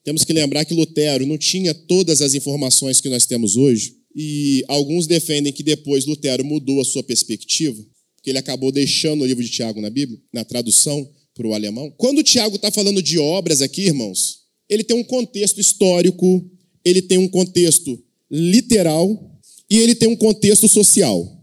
[0.03, 3.95] temos que lembrar que Lutero não tinha todas as informações que nós temos hoje.
[4.15, 7.83] E alguns defendem que depois Lutero mudou a sua perspectiva,
[8.23, 11.07] que ele acabou deixando o livro de Tiago na Bíblia, na tradução
[11.38, 11.93] para o alemão.
[11.95, 16.43] Quando Tiago está falando de obras aqui, irmãos, ele tem um contexto histórico,
[16.84, 17.97] ele tem um contexto
[18.30, 21.38] literal e ele tem um contexto social.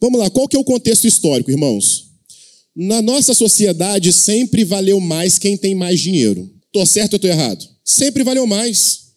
[0.00, 2.06] Vamos lá, qual que é o contexto histórico, irmãos?
[2.74, 6.50] Na nossa sociedade sempre valeu mais quem tem mais dinheiro.
[6.72, 7.66] Tô certo ou tô errado?
[7.84, 9.12] Sempre valeu mais.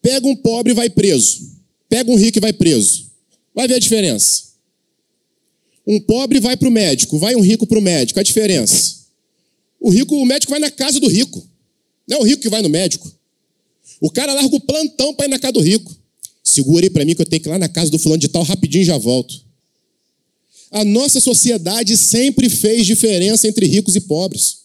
[0.00, 1.50] Pega um pobre e vai preso.
[1.88, 3.10] Pega um rico e vai preso.
[3.54, 4.44] Vai ver a diferença.
[5.86, 8.18] Um pobre vai para o médico, vai um rico para o médico.
[8.18, 9.03] A diferença?
[9.84, 11.46] O rico, o médico vai na casa do rico.
[12.08, 13.06] Não é o rico que vai no médico.
[14.00, 15.94] O cara larga o plantão para ir na casa do rico.
[16.42, 18.28] Segura aí para mim que eu tenho que ir lá na casa do fulano de
[18.28, 19.38] tal, rapidinho já volto.
[20.70, 24.60] A nossa sociedade sempre fez diferença entre ricos e pobres.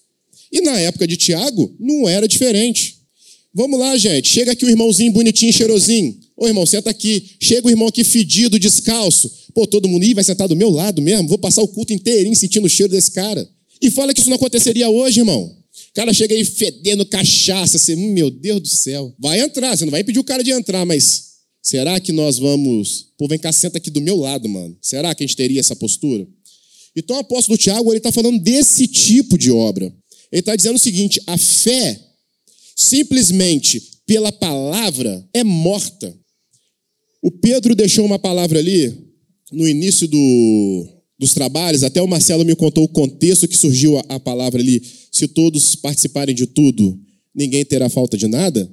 [0.49, 2.99] E na época de Tiago, não era diferente.
[3.53, 4.29] Vamos lá, gente.
[4.29, 6.17] Chega aqui o irmãozinho bonitinho, cheirosinho.
[6.37, 7.31] Ô irmão, senta aqui.
[7.41, 9.29] Chega o irmão aqui fedido, descalço.
[9.53, 11.27] Pô, todo mundo Ih, vai sentar do meu lado mesmo.
[11.27, 13.45] Vou passar o culto inteirinho sentindo o cheiro desse cara.
[13.81, 15.55] E fala que isso não aconteceria hoje, irmão.
[15.89, 17.93] O cara chega aí fedendo cachaça.
[17.93, 19.13] Hum, meu Deus do céu.
[19.19, 21.29] Vai entrar, você não vai impedir o cara de entrar, mas
[21.61, 23.07] será que nós vamos.
[23.17, 24.77] Pô, vem cá, senta aqui do meu lado, mano.
[24.81, 26.27] Será que a gente teria essa postura?
[26.95, 29.85] Então o apóstolo Tiago, ele está falando desse tipo de obra.
[30.31, 31.99] Ele está dizendo o seguinte: a fé,
[32.75, 36.15] simplesmente pela palavra, é morta.
[37.21, 38.95] O Pedro deixou uma palavra ali
[39.51, 40.87] no início do,
[41.19, 44.81] dos trabalhos, até o Marcelo me contou o contexto que surgiu a, a palavra ali.
[45.11, 46.97] Se todos participarem de tudo,
[47.35, 48.71] ninguém terá falta de nada.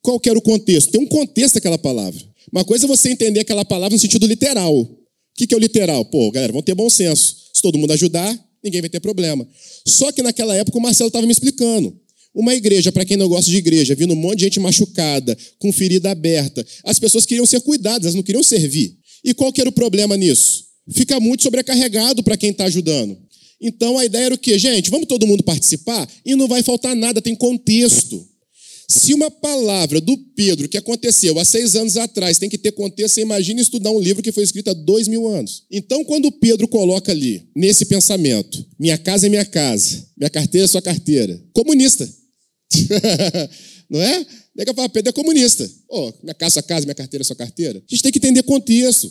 [0.00, 0.92] Qual que era o contexto?
[0.92, 2.20] Tem um contexto aquela palavra.
[2.52, 4.72] Uma coisa é você entender aquela palavra no sentido literal.
[4.76, 4.96] O
[5.34, 6.04] que, que é o literal?
[6.04, 7.36] Pô, galera, vamos ter bom senso.
[7.52, 9.46] Se todo mundo ajudar, ninguém vai ter problema.
[9.84, 11.98] Só que naquela época o Marcelo estava me explicando.
[12.32, 15.72] Uma igreja, para quem não gosta de igreja, vindo um monte de gente machucada, com
[15.72, 18.96] ferida aberta, as pessoas queriam ser cuidadas, elas não queriam servir.
[19.24, 20.63] E qual que era o problema nisso?
[20.90, 23.16] Fica muito sobrecarregado para quem está ajudando.
[23.60, 24.58] Então a ideia era o quê?
[24.58, 28.28] Gente, vamos todo mundo participar e não vai faltar nada, tem contexto.
[28.86, 33.14] Se uma palavra do Pedro que aconteceu há seis anos atrás tem que ter contexto,
[33.14, 35.64] você imagina estudar um livro que foi escrito há dois mil anos.
[35.70, 40.68] Então, quando Pedro coloca ali, nesse pensamento, minha casa é minha casa, minha carteira é
[40.68, 42.06] sua carteira, comunista.
[43.88, 44.26] não é?
[44.54, 45.68] Nega fala, Pedro é comunista.
[45.88, 47.78] Oh, minha casa, sua casa, minha carteira, sua carteira.
[47.78, 49.10] A gente tem que entender contexto.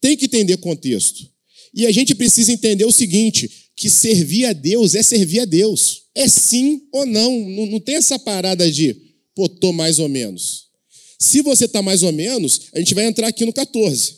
[0.00, 1.28] Tem que entender contexto.
[1.74, 6.02] E a gente precisa entender o seguinte: que servir a Deus é servir a Deus.
[6.14, 7.38] É sim ou não.
[7.50, 8.94] Não, não tem essa parada de,
[9.34, 10.66] pô, tô mais ou menos.
[11.18, 14.16] Se você está mais ou menos, a gente vai entrar aqui no 14.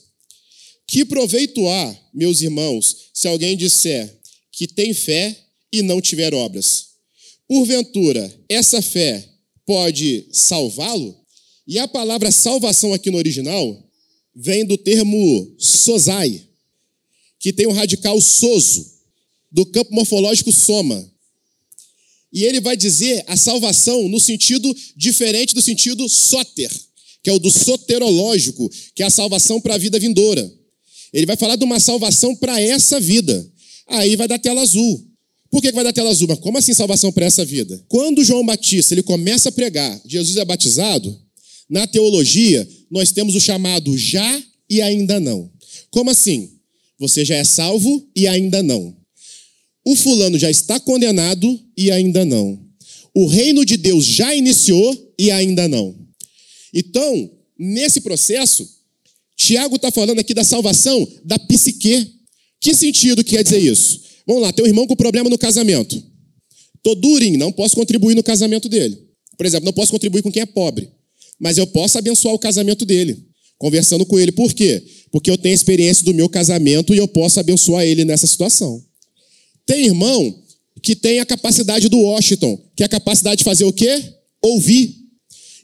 [0.87, 4.21] Que proveito há, meus irmãos, se alguém disser
[4.53, 5.37] que tem fé
[5.73, 6.87] e não tiver obras?
[7.49, 9.27] Porventura, essa fé
[9.67, 11.17] pode salvá-lo?
[11.67, 13.83] E a palavra salvação aqui no original
[14.35, 16.43] vem do termo sozai,
[17.39, 18.91] que tem o radical soso,
[19.51, 21.11] do campo morfológico soma.
[22.33, 26.71] E ele vai dizer a salvação no sentido diferente do sentido soter,
[27.23, 30.51] que é o do soterológico, que é a salvação para a vida vindoura.
[31.13, 33.47] Ele vai falar de uma salvação para essa vida.
[33.87, 35.07] Aí vai dar tela azul.
[35.51, 36.27] Por que vai dar tela azul?
[36.27, 37.85] Mas como assim salvação para essa vida?
[37.87, 41.21] Quando João Batista ele começa a pregar, Jesus é batizado,
[41.69, 45.51] na teologia nós temos o chamado já e ainda não.
[45.91, 46.51] Como assim?
[46.99, 48.95] Você já é salvo e ainda não.
[49.83, 52.63] O fulano já está condenado e ainda não.
[53.15, 55.97] O reino de Deus já iniciou e ainda não.
[56.73, 58.69] Então, nesse processo,
[59.37, 62.21] Tiago está falando aqui da salvação da psique.
[62.61, 64.03] Que sentido quer dizer isso?
[64.27, 66.01] Vamos lá, tem um irmão com problema no casamento.
[66.83, 68.99] Tô durinho, não posso contribuir no casamento dele.
[69.37, 70.91] Por exemplo, não posso contribuir com quem é pobre.
[71.43, 73.27] Mas eu posso abençoar o casamento dele,
[73.59, 74.31] conversando com ele.
[74.31, 74.81] Por quê?
[75.11, 78.81] Porque eu tenho experiência do meu casamento e eu posso abençoar ele nessa situação.
[79.67, 80.41] Tem irmão
[80.81, 84.05] que tem a capacidade do Washington, que é a capacidade de fazer o quê?
[84.41, 84.97] Ouvir.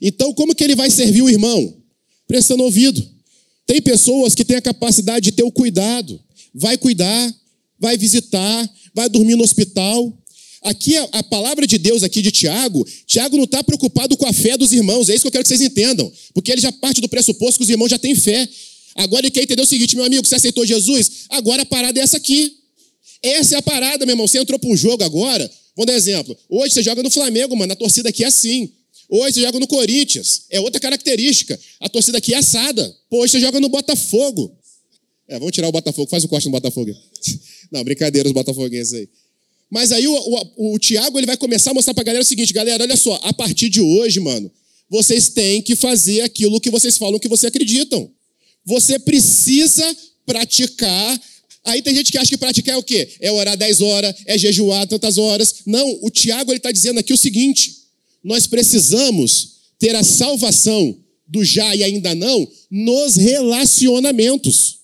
[0.01, 1.73] Então, como que ele vai servir o irmão?
[2.27, 3.01] Prestando ouvido.
[3.65, 6.19] Tem pessoas que têm a capacidade de ter o cuidado.
[6.53, 7.33] Vai cuidar,
[7.79, 10.13] vai visitar, vai dormir no hospital.
[10.61, 14.33] Aqui, a, a palavra de Deus aqui de Tiago, Tiago não está preocupado com a
[14.33, 16.11] fé dos irmãos, é isso que eu quero que vocês entendam.
[16.33, 18.47] Porque ele já parte do pressuposto que os irmãos já têm fé.
[18.95, 21.25] Agora ele quer entender o seguinte, meu amigo, você aceitou Jesus?
[21.29, 22.57] Agora a parada é essa aqui.
[23.21, 24.27] Essa é a parada, meu irmão.
[24.27, 26.37] Você entrou para um jogo agora, vamos dar exemplo.
[26.49, 28.69] Hoje você joga no Flamengo, mano, a torcida aqui é assim.
[29.09, 31.59] Hoje você joga no Corinthians, é outra característica.
[31.79, 32.95] A torcida aqui é assada.
[33.09, 34.55] Pô, hoje você joga no Botafogo.
[35.27, 36.91] É, vamos tirar o Botafogo, faz o corte no Botafogo.
[37.71, 39.09] Não, brincadeira os botafoguenses aí.
[39.69, 42.51] Mas aí o, o, o Tiago ele vai começar a mostrar pra galera o seguinte,
[42.51, 44.51] galera, olha só, a partir de hoje, mano,
[44.89, 48.09] vocês têm que fazer aquilo que vocês falam que vocês acreditam.
[48.65, 51.21] Você precisa praticar.
[51.63, 53.07] Aí tem gente que acha que praticar é o quê?
[53.19, 55.55] É orar 10 horas, é jejuar tantas horas.
[55.65, 57.75] Não, o Tiago está dizendo aqui o seguinte:
[58.23, 64.79] nós precisamos ter a salvação do já e ainda não nos relacionamentos.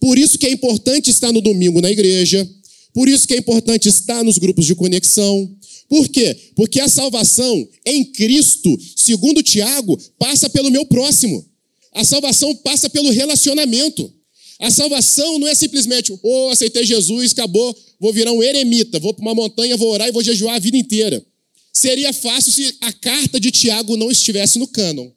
[0.00, 2.48] Por isso que é importante estar no domingo na igreja,
[2.92, 5.56] por isso que é importante estar nos grupos de conexão.
[5.88, 6.36] Por quê?
[6.54, 11.44] Porque a salvação em Cristo, segundo Tiago, passa pelo meu próximo.
[11.92, 14.12] A salvação passa pelo relacionamento.
[14.60, 19.22] A salvação não é simplesmente, oh, aceitei Jesus, acabou, vou virar um eremita, vou para
[19.22, 21.24] uma montanha, vou orar e vou jejuar a vida inteira.
[21.72, 25.10] Seria fácil se a carta de Tiago não estivesse no cânon.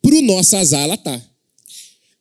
[0.00, 1.22] Para o nosso azar, ela está.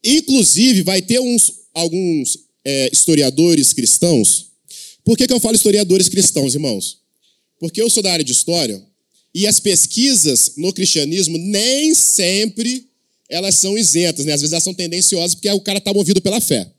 [0.04, 4.52] Inclusive, vai ter uns, alguns é, historiadores cristãos.
[5.04, 7.00] Por que, que eu falo historiadores cristãos, irmãos?
[7.60, 8.82] Porque eu sou da área de história
[9.34, 12.88] e as pesquisas no cristianismo nem sempre
[13.30, 14.34] elas são isentas, né?
[14.34, 16.70] Às vezes elas são tendenciosas porque o cara está movido pela fé.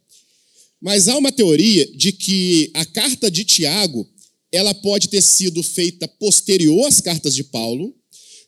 [0.81, 4.07] Mas há uma teoria de que a carta de Tiago
[4.53, 7.95] ela pode ter sido feita posterior às cartas de Paulo,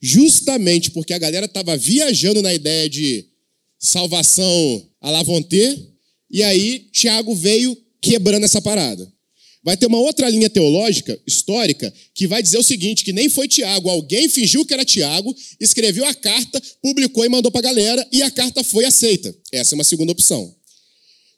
[0.02, 3.26] justamente porque a galera estava viajando na ideia de
[3.78, 5.22] salvação à la
[6.34, 9.08] e aí Tiago veio quebrando essa parada.
[9.62, 13.46] Vai ter uma outra linha teológica, histórica, que vai dizer o seguinte: que nem foi
[13.46, 18.04] Tiago, alguém fingiu que era Tiago, escreveu a carta, publicou e mandou para a galera,
[18.10, 19.32] e a carta foi aceita.
[19.52, 20.52] Essa é uma segunda opção.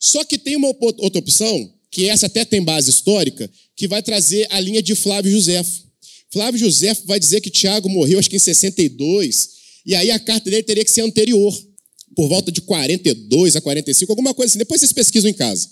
[0.00, 4.48] Só que tem uma outra opção, que essa até tem base histórica, que vai trazer
[4.50, 5.84] a linha de Flávio Josefo.
[6.30, 9.50] Flávio Josefo vai dizer que Tiago morreu, acho que em 62,
[9.84, 11.54] e aí a carta dele teria que ser anterior,
[12.16, 14.58] por volta de 42 a 45, alguma coisa assim.
[14.58, 15.68] Depois vocês pesquisam em casa.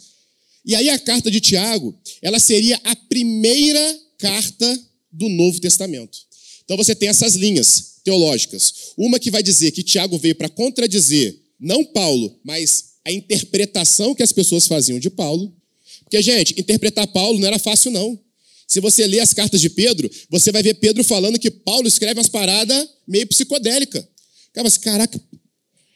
[0.64, 4.80] E aí a carta de Tiago, ela seria a primeira carta
[5.10, 6.18] do Novo Testamento.
[6.64, 8.92] Então você tem essas linhas teológicas.
[8.96, 14.22] Uma que vai dizer que Tiago veio para contradizer não Paulo, mas a interpretação que
[14.22, 15.54] as pessoas faziam de Paulo.
[16.02, 18.18] Porque, gente, interpretar Paulo não era fácil, não.
[18.66, 22.18] Se você ler as cartas de Pedro, você vai ver Pedro falando que Paulo escreve
[22.18, 24.06] umas paradas meio psicodélica.
[24.52, 25.20] Cara, caraca,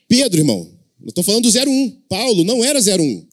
[0.09, 0.66] Pedro, irmão,
[0.99, 1.90] não estou falando do 01.
[2.09, 3.27] Paulo não era 01.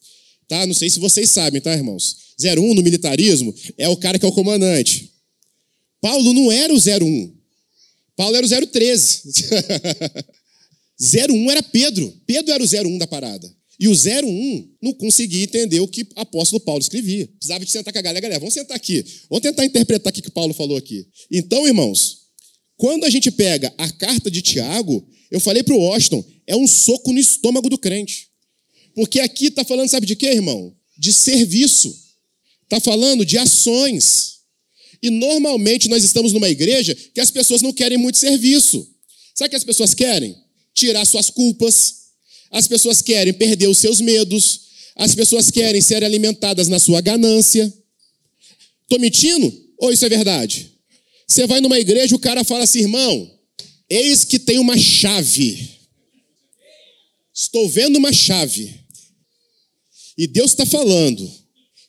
[0.47, 0.65] Tá?
[0.67, 2.17] Não sei se vocês sabem, tá, irmãos?
[2.39, 5.11] 01 no militarismo é o cara que é o comandante.
[6.01, 7.33] Paulo não era o 01.
[8.15, 9.23] Paulo era o 013.
[11.29, 12.13] 01 era Pedro.
[12.27, 13.51] Pedro era o 01 da parada.
[13.79, 17.27] E o 01 não conseguia entender o que o apóstolo Paulo escrevia.
[17.27, 18.21] Precisava de sentar com a galera.
[18.21, 19.03] Galera, vamos sentar aqui.
[19.29, 21.07] Vamos tentar interpretar o que Paulo falou aqui.
[21.31, 22.19] Então, irmãos,
[22.77, 26.67] quando a gente pega a carta de Tiago, eu falei para o Washington, é um
[26.67, 28.29] soco no estômago do crente.
[28.93, 30.75] Porque aqui está falando, sabe de quê, irmão?
[30.97, 31.95] De serviço.
[32.63, 34.35] Está falando de ações.
[35.01, 38.87] E normalmente nós estamos numa igreja que as pessoas não querem muito serviço.
[39.33, 40.35] Sabe o que as pessoas querem?
[40.73, 42.05] Tirar suas culpas,
[42.51, 44.61] as pessoas querem perder os seus medos,
[44.95, 47.71] as pessoas querem ser alimentadas na sua ganância.
[48.83, 49.53] Estou mentindo?
[49.77, 50.71] Ou isso é verdade?
[51.27, 53.31] Você vai numa igreja, o cara fala assim, irmão,
[53.89, 55.74] eis que tem uma chave.
[57.35, 58.73] Estou vendo uma chave.
[60.17, 61.29] E Deus está falando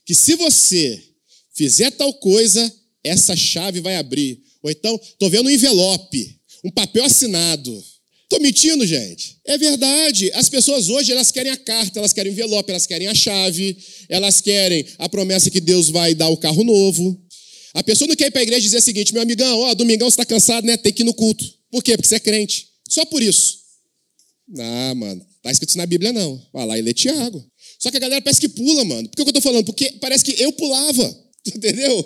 [0.05, 1.01] que se você
[1.55, 4.43] fizer tal coisa, essa chave vai abrir.
[4.63, 7.85] Ou então, estou vendo um envelope, um papel assinado.
[8.25, 9.39] Estou mentindo, gente?
[9.45, 10.33] É verdade.
[10.33, 13.77] As pessoas hoje elas querem a carta, elas querem o envelope, elas querem a chave,
[14.09, 17.25] elas querem a promessa que Deus vai dar o carro novo.
[17.73, 19.75] A pessoa não quer ir para a igreja e dizer o seguinte: meu amigão, ó,
[19.75, 20.77] domingão você está cansado, né?
[20.77, 21.45] Tem que ir no culto.
[21.71, 21.97] Por quê?
[21.97, 22.67] Porque você é crente.
[22.89, 23.59] Só por isso.
[24.59, 26.41] Ah, mano, tá escrito na Bíblia, não.
[26.53, 27.45] Vai lá e lê Tiago.
[27.79, 29.09] Só que a galera parece que pula, mano.
[29.09, 29.65] Por que eu estou falando?
[29.65, 31.27] Porque parece que eu pulava.
[31.47, 32.05] Entendeu?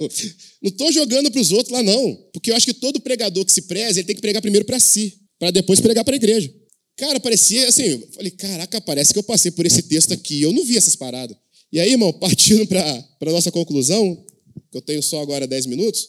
[0.63, 2.15] Não estou jogando para os outros lá, não.
[2.33, 4.79] Porque eu acho que todo pregador que se preza, ele tem que pregar primeiro para
[4.79, 6.53] si para depois pregar para a igreja.
[6.97, 10.53] Cara, parecia assim, eu falei, caraca, parece que eu passei por esse texto aqui, eu
[10.53, 11.35] não vi essas paradas.
[11.73, 14.23] E aí, irmão, partindo para a nossa conclusão,
[14.71, 16.09] que eu tenho só agora 10 minutos,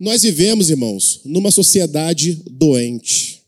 [0.00, 3.41] nós vivemos, irmãos, numa sociedade doente.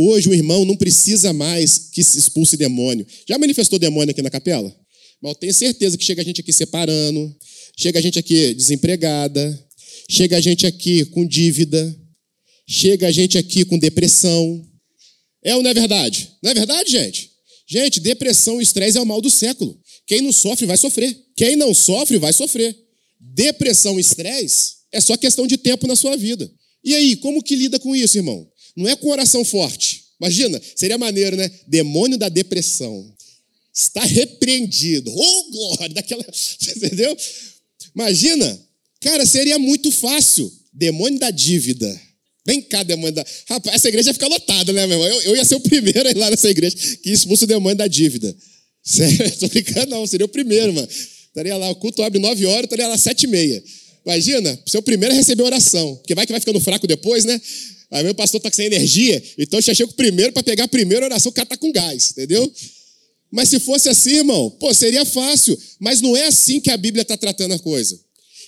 [0.00, 3.04] Hoje o irmão não precisa mais que se expulse demônio.
[3.28, 4.72] Já manifestou demônio aqui na capela?
[5.20, 7.36] Mas eu tenho certeza que chega a gente aqui separando,
[7.76, 9.68] chega a gente aqui desempregada,
[10.08, 11.96] chega a gente aqui com dívida,
[12.64, 14.64] chega a gente aqui com depressão,
[15.42, 16.30] é ou não é verdade?
[16.40, 17.32] Não é verdade, gente?
[17.68, 19.76] Gente, depressão e estresse é o mal do século.
[20.06, 21.16] Quem não sofre vai sofrer.
[21.36, 22.76] Quem não sofre vai sofrer.
[23.20, 26.48] Depressão e estresse é só questão de tempo na sua vida.
[26.84, 28.48] E aí, como que lida com isso, irmão?
[28.78, 30.04] Não é com oração forte.
[30.20, 31.50] Imagina, seria maneiro, né?
[31.66, 33.12] Demônio da depressão.
[33.74, 35.12] Está repreendido.
[35.12, 35.88] Oh, glória!
[35.88, 36.24] Daquela.
[36.76, 37.16] Entendeu?
[37.92, 38.60] Imagina,
[39.00, 40.52] cara, seria muito fácil.
[40.72, 42.00] Demônio da dívida.
[42.46, 43.26] Vem cá, demônio da.
[43.48, 45.08] Rapaz, essa igreja ia ficar lotada, né, meu irmão?
[45.08, 47.76] Eu, eu ia ser o primeiro a ir lá nessa igreja que expulsa o demônio
[47.76, 48.34] da dívida.
[48.80, 50.88] Sério, tô brincando, não, seria o primeiro, mano.
[50.88, 53.62] Estaria lá, o culto abre nove horas, estaria lá sete e meia.
[54.06, 55.96] Imagina, ser o primeiro a receber oração.
[55.96, 57.40] Porque vai que vai ficando fraco depois, né?
[57.90, 61.06] Aí meu pastor tá sem energia, então eu já chego primeiro para pegar a primeira
[61.06, 62.52] oração, o cara tá com gás, entendeu?
[63.30, 65.58] Mas se fosse assim, irmão, pô, seria fácil.
[65.78, 67.98] Mas não é assim que a Bíblia está tratando a coisa.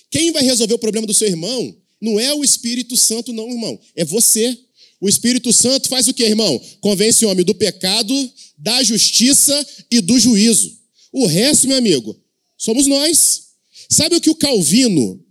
[0.09, 3.79] Quem vai resolver o problema do seu irmão não é o Espírito Santo, não, irmão.
[3.95, 4.57] É você.
[4.99, 6.59] O Espírito Santo faz o que, irmão?
[6.79, 10.77] Convence o homem do pecado, da justiça e do juízo.
[11.11, 12.19] O resto, meu amigo,
[12.57, 13.43] somos nós.
[13.89, 15.23] Sabe o que o Calvino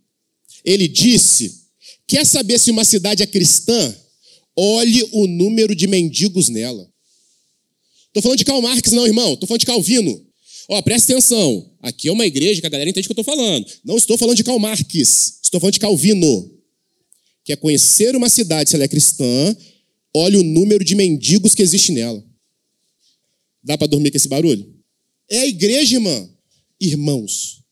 [0.64, 1.59] ele disse?
[2.10, 3.96] Quer saber se uma cidade é cristã?
[4.56, 6.92] Olhe o número de mendigos nela.
[8.08, 9.34] Estou falando de Karl Marx, não, irmão.
[9.34, 10.20] Estou falando de Calvino.
[10.68, 11.72] Ó, presta atenção.
[11.78, 13.64] Aqui é uma igreja que a galera entende o que eu estou falando.
[13.84, 15.38] Não estou falando de Karl Marx.
[15.40, 16.50] Estou falando de Calvino.
[17.44, 19.56] Que é conhecer uma cidade, se ela é cristã,
[20.12, 22.20] olhe o número de mendigos que existe nela.
[23.62, 24.68] Dá para dormir com esse barulho?
[25.28, 26.28] É a igreja, irmã,
[26.80, 27.62] irmãos,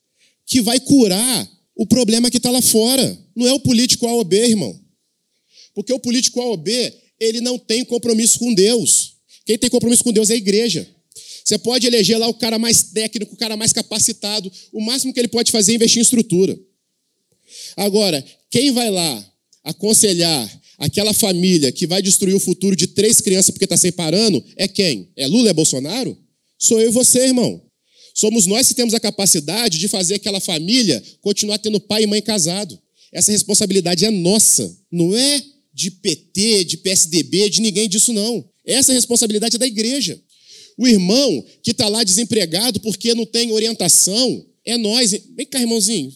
[0.47, 3.17] que vai curar o problema que está lá fora.
[3.37, 4.79] Não é o político A ou B, irmão.
[5.73, 9.15] Porque o político A ou B, ele não tem compromisso com Deus.
[9.47, 10.87] Quem tem compromisso com Deus é a igreja.
[11.45, 14.51] Você pode eleger lá o cara mais técnico, o cara mais capacitado.
[14.73, 16.59] O máximo que ele pode fazer é investir em estrutura.
[17.77, 23.51] Agora, quem vai lá aconselhar aquela família que vai destruir o futuro de três crianças
[23.51, 25.11] porque está separando é quem?
[25.17, 26.19] É Lula, é Bolsonaro?
[26.59, 27.63] Sou eu e você, irmão.
[28.19, 32.21] Somos nós que temos a capacidade de fazer aquela família continuar tendo pai e mãe
[32.21, 32.77] casado.
[33.13, 35.41] Essa responsabilidade é nossa, não é
[35.73, 38.45] de PT, de PSDB, de ninguém disso não.
[38.67, 40.21] Essa responsabilidade é da igreja.
[40.77, 45.13] O irmão que está lá desempregado porque não tem orientação, é nós.
[45.37, 46.13] Vem cá, irmãozinho.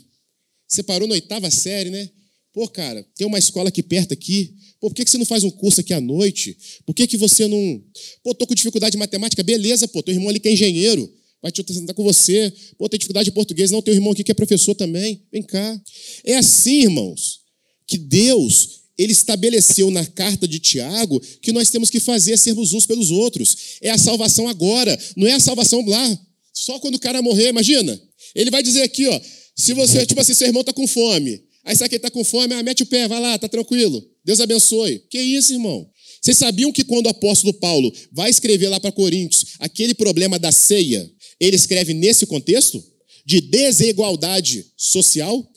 [0.66, 2.10] Você parou na oitava série, né?
[2.52, 4.52] Pô, cara, tem uma escola aqui perto aqui.
[4.80, 6.58] Pô, por que você não faz um curso aqui à noite?
[6.84, 7.80] Por que, que você não.
[8.24, 9.40] Pô, tô com dificuldade de matemática.
[9.44, 11.08] Beleza, pô, teu irmão ali que é engenheiro.
[11.42, 12.52] Vai te sentar com você.
[12.78, 13.70] Pô, tem dificuldade de português.
[13.70, 15.20] Não, teu irmão aqui que é professor também.
[15.32, 15.82] Vem cá.
[16.24, 17.40] É assim, irmãos,
[17.86, 22.86] que Deus ele estabeleceu na carta de Tiago que nós temos que fazer sermos uns
[22.86, 23.78] pelos outros.
[23.80, 26.18] É a salvação agora, não é a salvação lá.
[26.52, 28.00] Só quando o cara morrer, imagina.
[28.34, 29.20] Ele vai dizer aqui, ó,
[29.56, 31.42] se você, tipo assim, seu irmão tá com fome.
[31.64, 34.04] Aí sabe que ele tá com fome, ah, mete o pé, vai lá, tá tranquilo.
[34.24, 35.00] Deus abençoe.
[35.10, 35.88] Que isso, irmão?
[36.20, 40.52] Vocês sabiam que quando o apóstolo Paulo vai escrever lá para Coríntios aquele problema da
[40.52, 41.10] ceia,
[41.40, 42.82] ele escreve nesse contexto
[43.24, 45.48] de desigualdade social?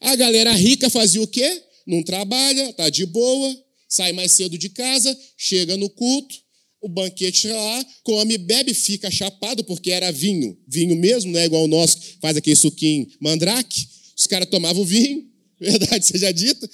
[0.00, 1.62] A galera rica fazia o quê?
[1.88, 3.56] não trabalha, está de boa,
[3.88, 6.36] sai mais cedo de casa, chega no culto,
[6.82, 11.64] o banquete lá, come, bebe, fica chapado, porque era vinho, vinho mesmo, não é igual
[11.64, 13.88] o nosso, faz aquele suquinho mandrake.
[14.16, 15.24] Os caras tomavam vinho,
[15.58, 16.68] verdade seja dita,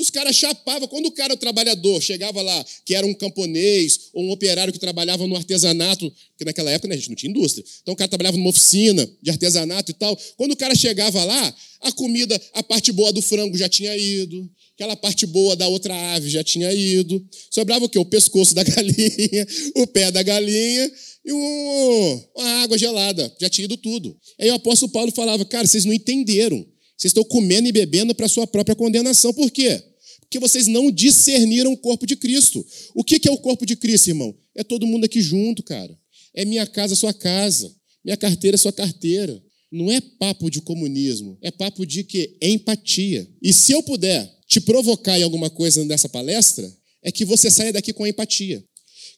[0.00, 0.88] os caras chapavam.
[0.88, 4.78] Quando o cara, o trabalhador, chegava lá, que era um camponês ou um operário que
[4.78, 7.64] trabalhava no artesanato, porque naquela época né, a gente não tinha indústria.
[7.82, 10.18] Então o cara trabalhava numa oficina de artesanato e tal.
[10.36, 14.50] Quando o cara chegava lá, a comida, a parte boa do frango já tinha ido,
[14.74, 17.24] aquela parte boa da outra ave já tinha ido.
[17.50, 17.98] Sobrava o quê?
[17.98, 19.46] O pescoço da galinha,
[19.76, 20.90] o pé da galinha
[21.24, 23.34] e um, uma água gelada.
[23.40, 24.16] Já tinha ido tudo.
[24.38, 26.64] Aí o apóstolo Paulo falava, cara, vocês não entenderam.
[26.96, 29.32] Vocês estão comendo e bebendo para sua própria condenação.
[29.32, 29.82] Por quê?
[30.30, 32.64] Porque vocês não discerniram o corpo de Cristo.
[32.94, 34.32] O que é o corpo de Cristo, irmão?
[34.54, 35.98] É todo mundo aqui junto, cara.
[36.32, 37.74] É minha casa, sua casa.
[38.04, 39.42] Minha carteira, sua carteira.
[39.72, 41.36] Não é papo de comunismo.
[41.42, 42.36] É papo de que?
[42.40, 43.28] Empatia.
[43.42, 46.72] E se eu puder te provocar em alguma coisa nessa palestra,
[47.02, 48.62] é que você saia daqui com empatia.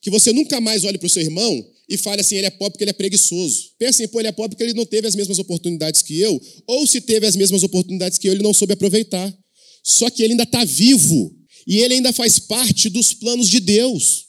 [0.00, 2.72] Que você nunca mais olhe para o seu irmão e fale assim, ele é pobre
[2.72, 3.72] porque ele é preguiçoso.
[3.78, 6.40] Pense assim, pô, ele é pobre porque ele não teve as mesmas oportunidades que eu,
[6.66, 9.30] ou se teve as mesmas oportunidades que eu, ele não soube aproveitar.
[9.83, 11.35] Só que ele ainda está vivo
[11.66, 14.26] e ele ainda faz parte dos planos de Deus.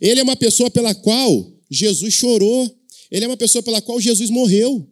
[0.00, 2.70] Ele é uma pessoa pela qual Jesus chorou.
[3.10, 4.88] Ele é uma pessoa pela qual Jesus morreu.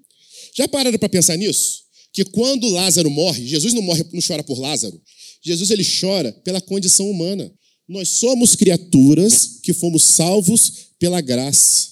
[0.56, 1.82] Já pararam para pensar nisso?
[2.12, 5.00] Que quando Lázaro morre, Jesus não morre, não chora por Lázaro.
[5.42, 7.50] Jesus ele chora pela condição humana.
[7.88, 11.88] Nós somos criaturas que fomos salvos pela graça.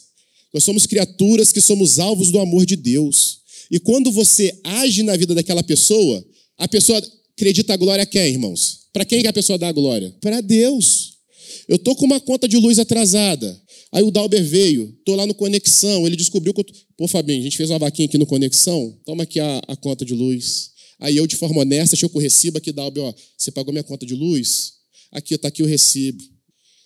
[0.52, 3.38] Nós somos criaturas que somos alvos do amor de Deus.
[3.70, 6.24] E quando você age na vida daquela pessoa,
[6.58, 7.00] a pessoa
[7.36, 8.86] acredita a glória a quem, irmãos?
[8.92, 10.12] Para quem que a pessoa dá a glória?
[10.22, 11.18] Para Deus.
[11.68, 13.60] Eu tô com uma conta de luz atrasada.
[13.92, 16.66] Aí o Dalber veio, tô lá no Conexão, ele descobriu que eu...
[16.96, 20.04] Pô, Fabinho, a gente fez uma vaquinha aqui no Conexão, toma aqui a, a conta
[20.04, 20.70] de luz.
[20.98, 23.84] Aí eu, de forma honesta, chego com o recibo aqui, Dalber, ó, você pagou minha
[23.84, 24.72] conta de luz?
[25.12, 26.22] Aqui, está aqui o recibo.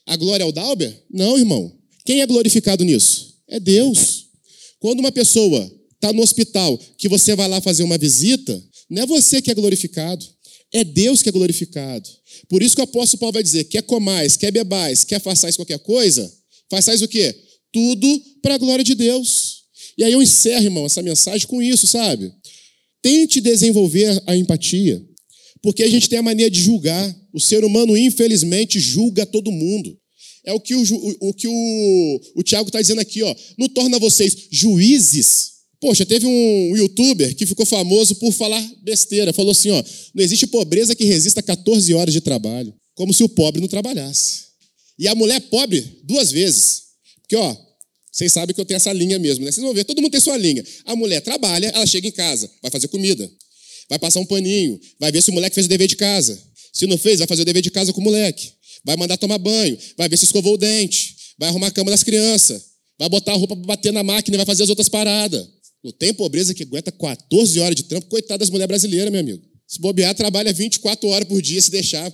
[0.07, 1.05] A glória é o Dalber?
[1.11, 1.73] Não, irmão.
[2.05, 3.35] Quem é glorificado nisso?
[3.49, 4.27] É Deus.
[4.81, 9.07] Quando uma pessoa está no hospital, que você vai lá fazer uma visita, não é
[9.07, 10.27] você que é glorificado.
[10.73, 12.09] É Deus que é glorificado.
[12.49, 15.79] Por isso que o apóstolo Paulo vai dizer: quer comais, quer bebais, quer façais qualquer
[15.81, 16.33] coisa,
[16.71, 17.35] façais o quê?
[17.73, 19.61] Tudo para a glória de Deus.
[19.99, 22.33] E aí eu encerro, irmão, essa mensagem com isso, sabe?
[23.03, 25.03] Tente desenvolver a empatia,
[25.63, 27.19] porque a gente tem a mania de julgar.
[27.33, 29.97] O ser humano, infelizmente, julga todo mundo.
[30.45, 33.35] É o que o, o, o que o, o Tiago está dizendo aqui, ó.
[33.59, 35.60] Não torna vocês juízes.
[35.81, 39.33] Poxa, teve um youtuber que ficou famoso por falar besteira.
[39.33, 39.83] Falou assim, ó,
[40.15, 42.75] não existe pobreza que resista 14 horas de trabalho.
[42.95, 44.51] Como se o pobre não trabalhasse.
[44.99, 46.83] E a mulher pobre, duas vezes.
[47.23, 47.57] Porque, ó,
[48.13, 49.51] vocês sabem que eu tenho essa linha mesmo, né?
[49.51, 50.63] Vocês vão ver, todo mundo tem sua linha.
[50.85, 53.31] A mulher trabalha, ela chega em casa, vai fazer comida,
[53.89, 56.39] vai passar um paninho, vai ver se o moleque fez o dever de casa.
[56.73, 58.53] Se não fez, vai fazer o dever de casa com o moleque.
[58.85, 62.03] Vai mandar tomar banho, vai ver se escovou o dente, vai arrumar a cama das
[62.03, 62.63] crianças,
[62.99, 65.47] vai botar a roupa para bater na máquina e vai fazer as outras paradas.
[65.83, 69.43] Não tem pobreza que aguenta 14 horas de trampo, coitada das mulheres brasileiras, meu amigo.
[69.67, 72.13] Se bobear, trabalha 24 horas por dia, se deixar.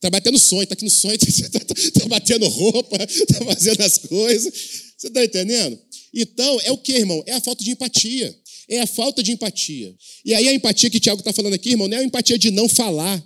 [0.00, 1.18] Tá batendo sonho, tá aqui no sonho,
[1.50, 4.52] tá, tá, tá batendo roupa, tá fazendo as coisas.
[4.96, 5.78] Você está entendendo?
[6.14, 7.22] Então, é o que, irmão?
[7.26, 8.34] É a falta de empatia.
[8.68, 9.94] É a falta de empatia.
[10.24, 12.38] E aí a empatia que o Tiago está falando aqui, irmão, não é a empatia
[12.38, 13.22] de não falar.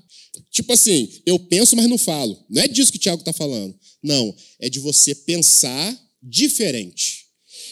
[0.50, 2.42] Tipo assim, eu penso, mas não falo.
[2.48, 3.74] Não é disso que o Tiago está falando.
[4.02, 7.23] Não, é de você pensar diferente.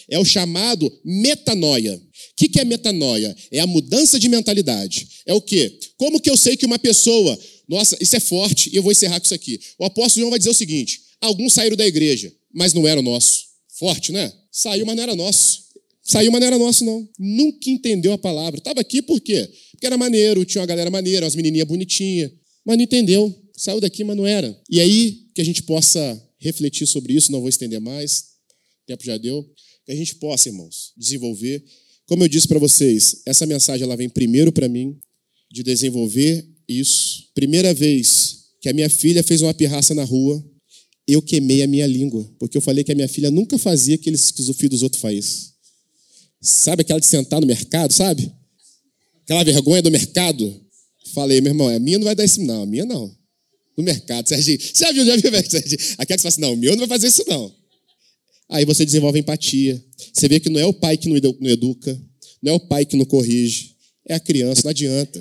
[0.09, 1.95] É o chamado metanoia.
[1.95, 2.01] O
[2.37, 3.35] que, que é metanoia?
[3.51, 5.09] É a mudança de mentalidade.
[5.27, 5.79] É o quê?
[5.97, 7.39] Como que eu sei que uma pessoa.
[7.69, 9.61] Nossa, isso é forte, e eu vou encerrar com isso aqui.
[9.79, 13.45] O apóstolo João vai dizer o seguinte: alguns saíram da igreja, mas não era nosso.
[13.79, 14.33] Forte, né?
[14.51, 15.63] Saiu, mas não era nosso.
[16.03, 17.09] Saiu, mas não era nosso, não.
[17.19, 18.59] Nunca entendeu a palavra.
[18.59, 19.49] Estava aqui por quê?
[19.71, 22.31] Porque era maneiro, tinha uma galera maneira, umas menininhas bonitinhas.
[22.65, 23.35] Mas não entendeu.
[23.57, 24.57] Saiu daqui, mas não era.
[24.69, 28.25] E aí, que a gente possa refletir sobre isso, não vou estender mais.
[28.83, 29.49] O tempo já deu.
[29.85, 31.63] Que a gente possa, irmãos, desenvolver.
[32.07, 34.99] Como eu disse para vocês, essa mensagem ela vem primeiro para mim,
[35.51, 37.29] de desenvolver isso.
[37.35, 40.43] Primeira vez que a minha filha fez uma pirraça na rua,
[41.07, 44.31] eu queimei a minha língua, porque eu falei que a minha filha nunca fazia aqueles
[44.31, 45.53] que o filho dos outros faz.
[46.41, 48.33] Sabe aquela de sentar no mercado, sabe?
[49.23, 50.61] Aquela vergonha do mercado.
[51.13, 53.15] Falei, meu irmão, a minha não vai dar isso, não, a minha não.
[53.77, 54.61] No mercado, Serginho.
[54.61, 55.79] Você já viu, já viu, Serginho?
[55.99, 57.62] Aquela que você fala assim, não, o meu não vai fazer isso, não.
[58.53, 59.83] Aí você desenvolve empatia.
[60.13, 61.99] Você vê que não é o pai que não educa,
[62.43, 63.75] não é o pai que não corrige,
[64.07, 65.21] é a criança, não adianta.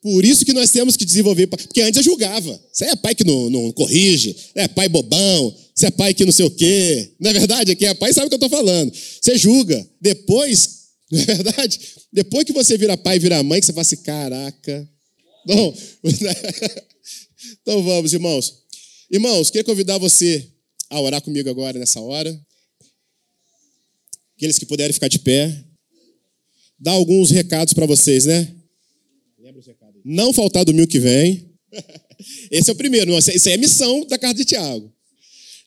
[0.00, 2.60] Por isso que nós temos que desenvolver, porque antes eu julgava.
[2.72, 6.32] Você é pai que não, não corrige, é pai bobão, você é pai que não
[6.32, 7.12] sei o quê.
[7.20, 7.76] Não é verdade?
[7.76, 8.90] Quem é pai sabe o que eu estou falando.
[8.90, 9.86] Você julga.
[10.00, 11.78] Depois, não é verdade?
[12.10, 14.88] Depois que você vira pai e vira mãe, que você fala assim, caraca.
[15.46, 15.76] Bom,
[17.60, 18.54] então vamos, irmãos.
[19.10, 20.51] Irmãos, queria convidar você
[20.92, 22.38] a orar comigo agora, nessa hora.
[24.36, 25.64] Aqueles que puderem ficar de pé.
[26.78, 28.54] Dar alguns recados para vocês, né?
[30.04, 31.48] não faltar domingo que vem.
[32.50, 33.16] Esse é o primeiro.
[33.16, 34.92] Isso é a missão da carta de Tiago.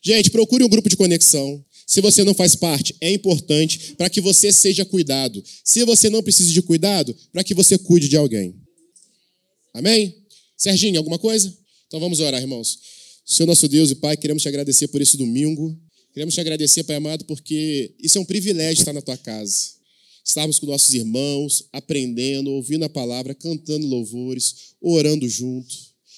[0.02, 1.64] Gente, procure um grupo de conexão.
[1.86, 5.42] Se você não faz parte, é importante para que você seja cuidado.
[5.64, 8.54] Se você não precisa de cuidado, para que você cuide de alguém.
[9.72, 10.14] Amém?
[10.56, 11.56] Serginho, alguma coisa?
[11.86, 12.78] Então vamos orar, irmãos.
[13.26, 15.76] Senhor nosso Deus e Pai, queremos te agradecer por esse domingo.
[16.14, 19.76] Queremos te agradecer, Pai amado, porque isso é um privilégio estar na tua casa
[20.26, 25.72] estarmos com nossos irmãos, aprendendo, ouvindo a palavra, cantando louvores, orando junto.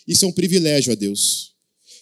[0.06, 1.52] Isso é um privilégio a Deus.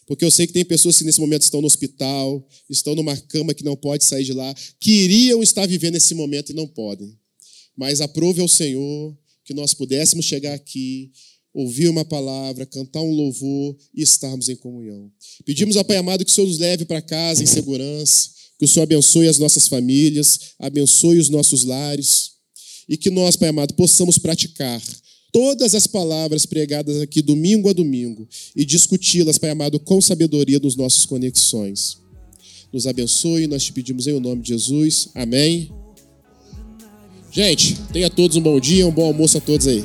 [0.07, 3.53] Porque eu sei que tem pessoas que nesse momento estão no hospital, estão numa cama
[3.53, 7.19] que não pode sair de lá, queriam estar vivendo esse momento e não podem.
[7.77, 11.11] Mas aprove ao Senhor que nós pudéssemos chegar aqui,
[11.57, 15.11] ouvir uma palavra, cantar um louvor e estarmos em comunhão.
[15.47, 18.29] Pedimos ao Pai amado que o Senhor nos leve para casa em segurança,
[18.59, 22.33] que o Senhor abençoe as nossas famílias, abençoe os nossos lares
[22.87, 24.83] e que nós, Pai amado, possamos praticar
[25.33, 30.77] todas as palavras pregadas aqui domingo a domingo e discuti-las, Pai amado, com sabedoria nos
[30.77, 31.97] nossos conexões.
[32.71, 35.09] Nos abençoe, nós te pedimos em nome de Jesus.
[35.15, 35.71] Amém.
[37.33, 39.83] Gente, tenha todos um bom dia, um bom almoço a todos aí.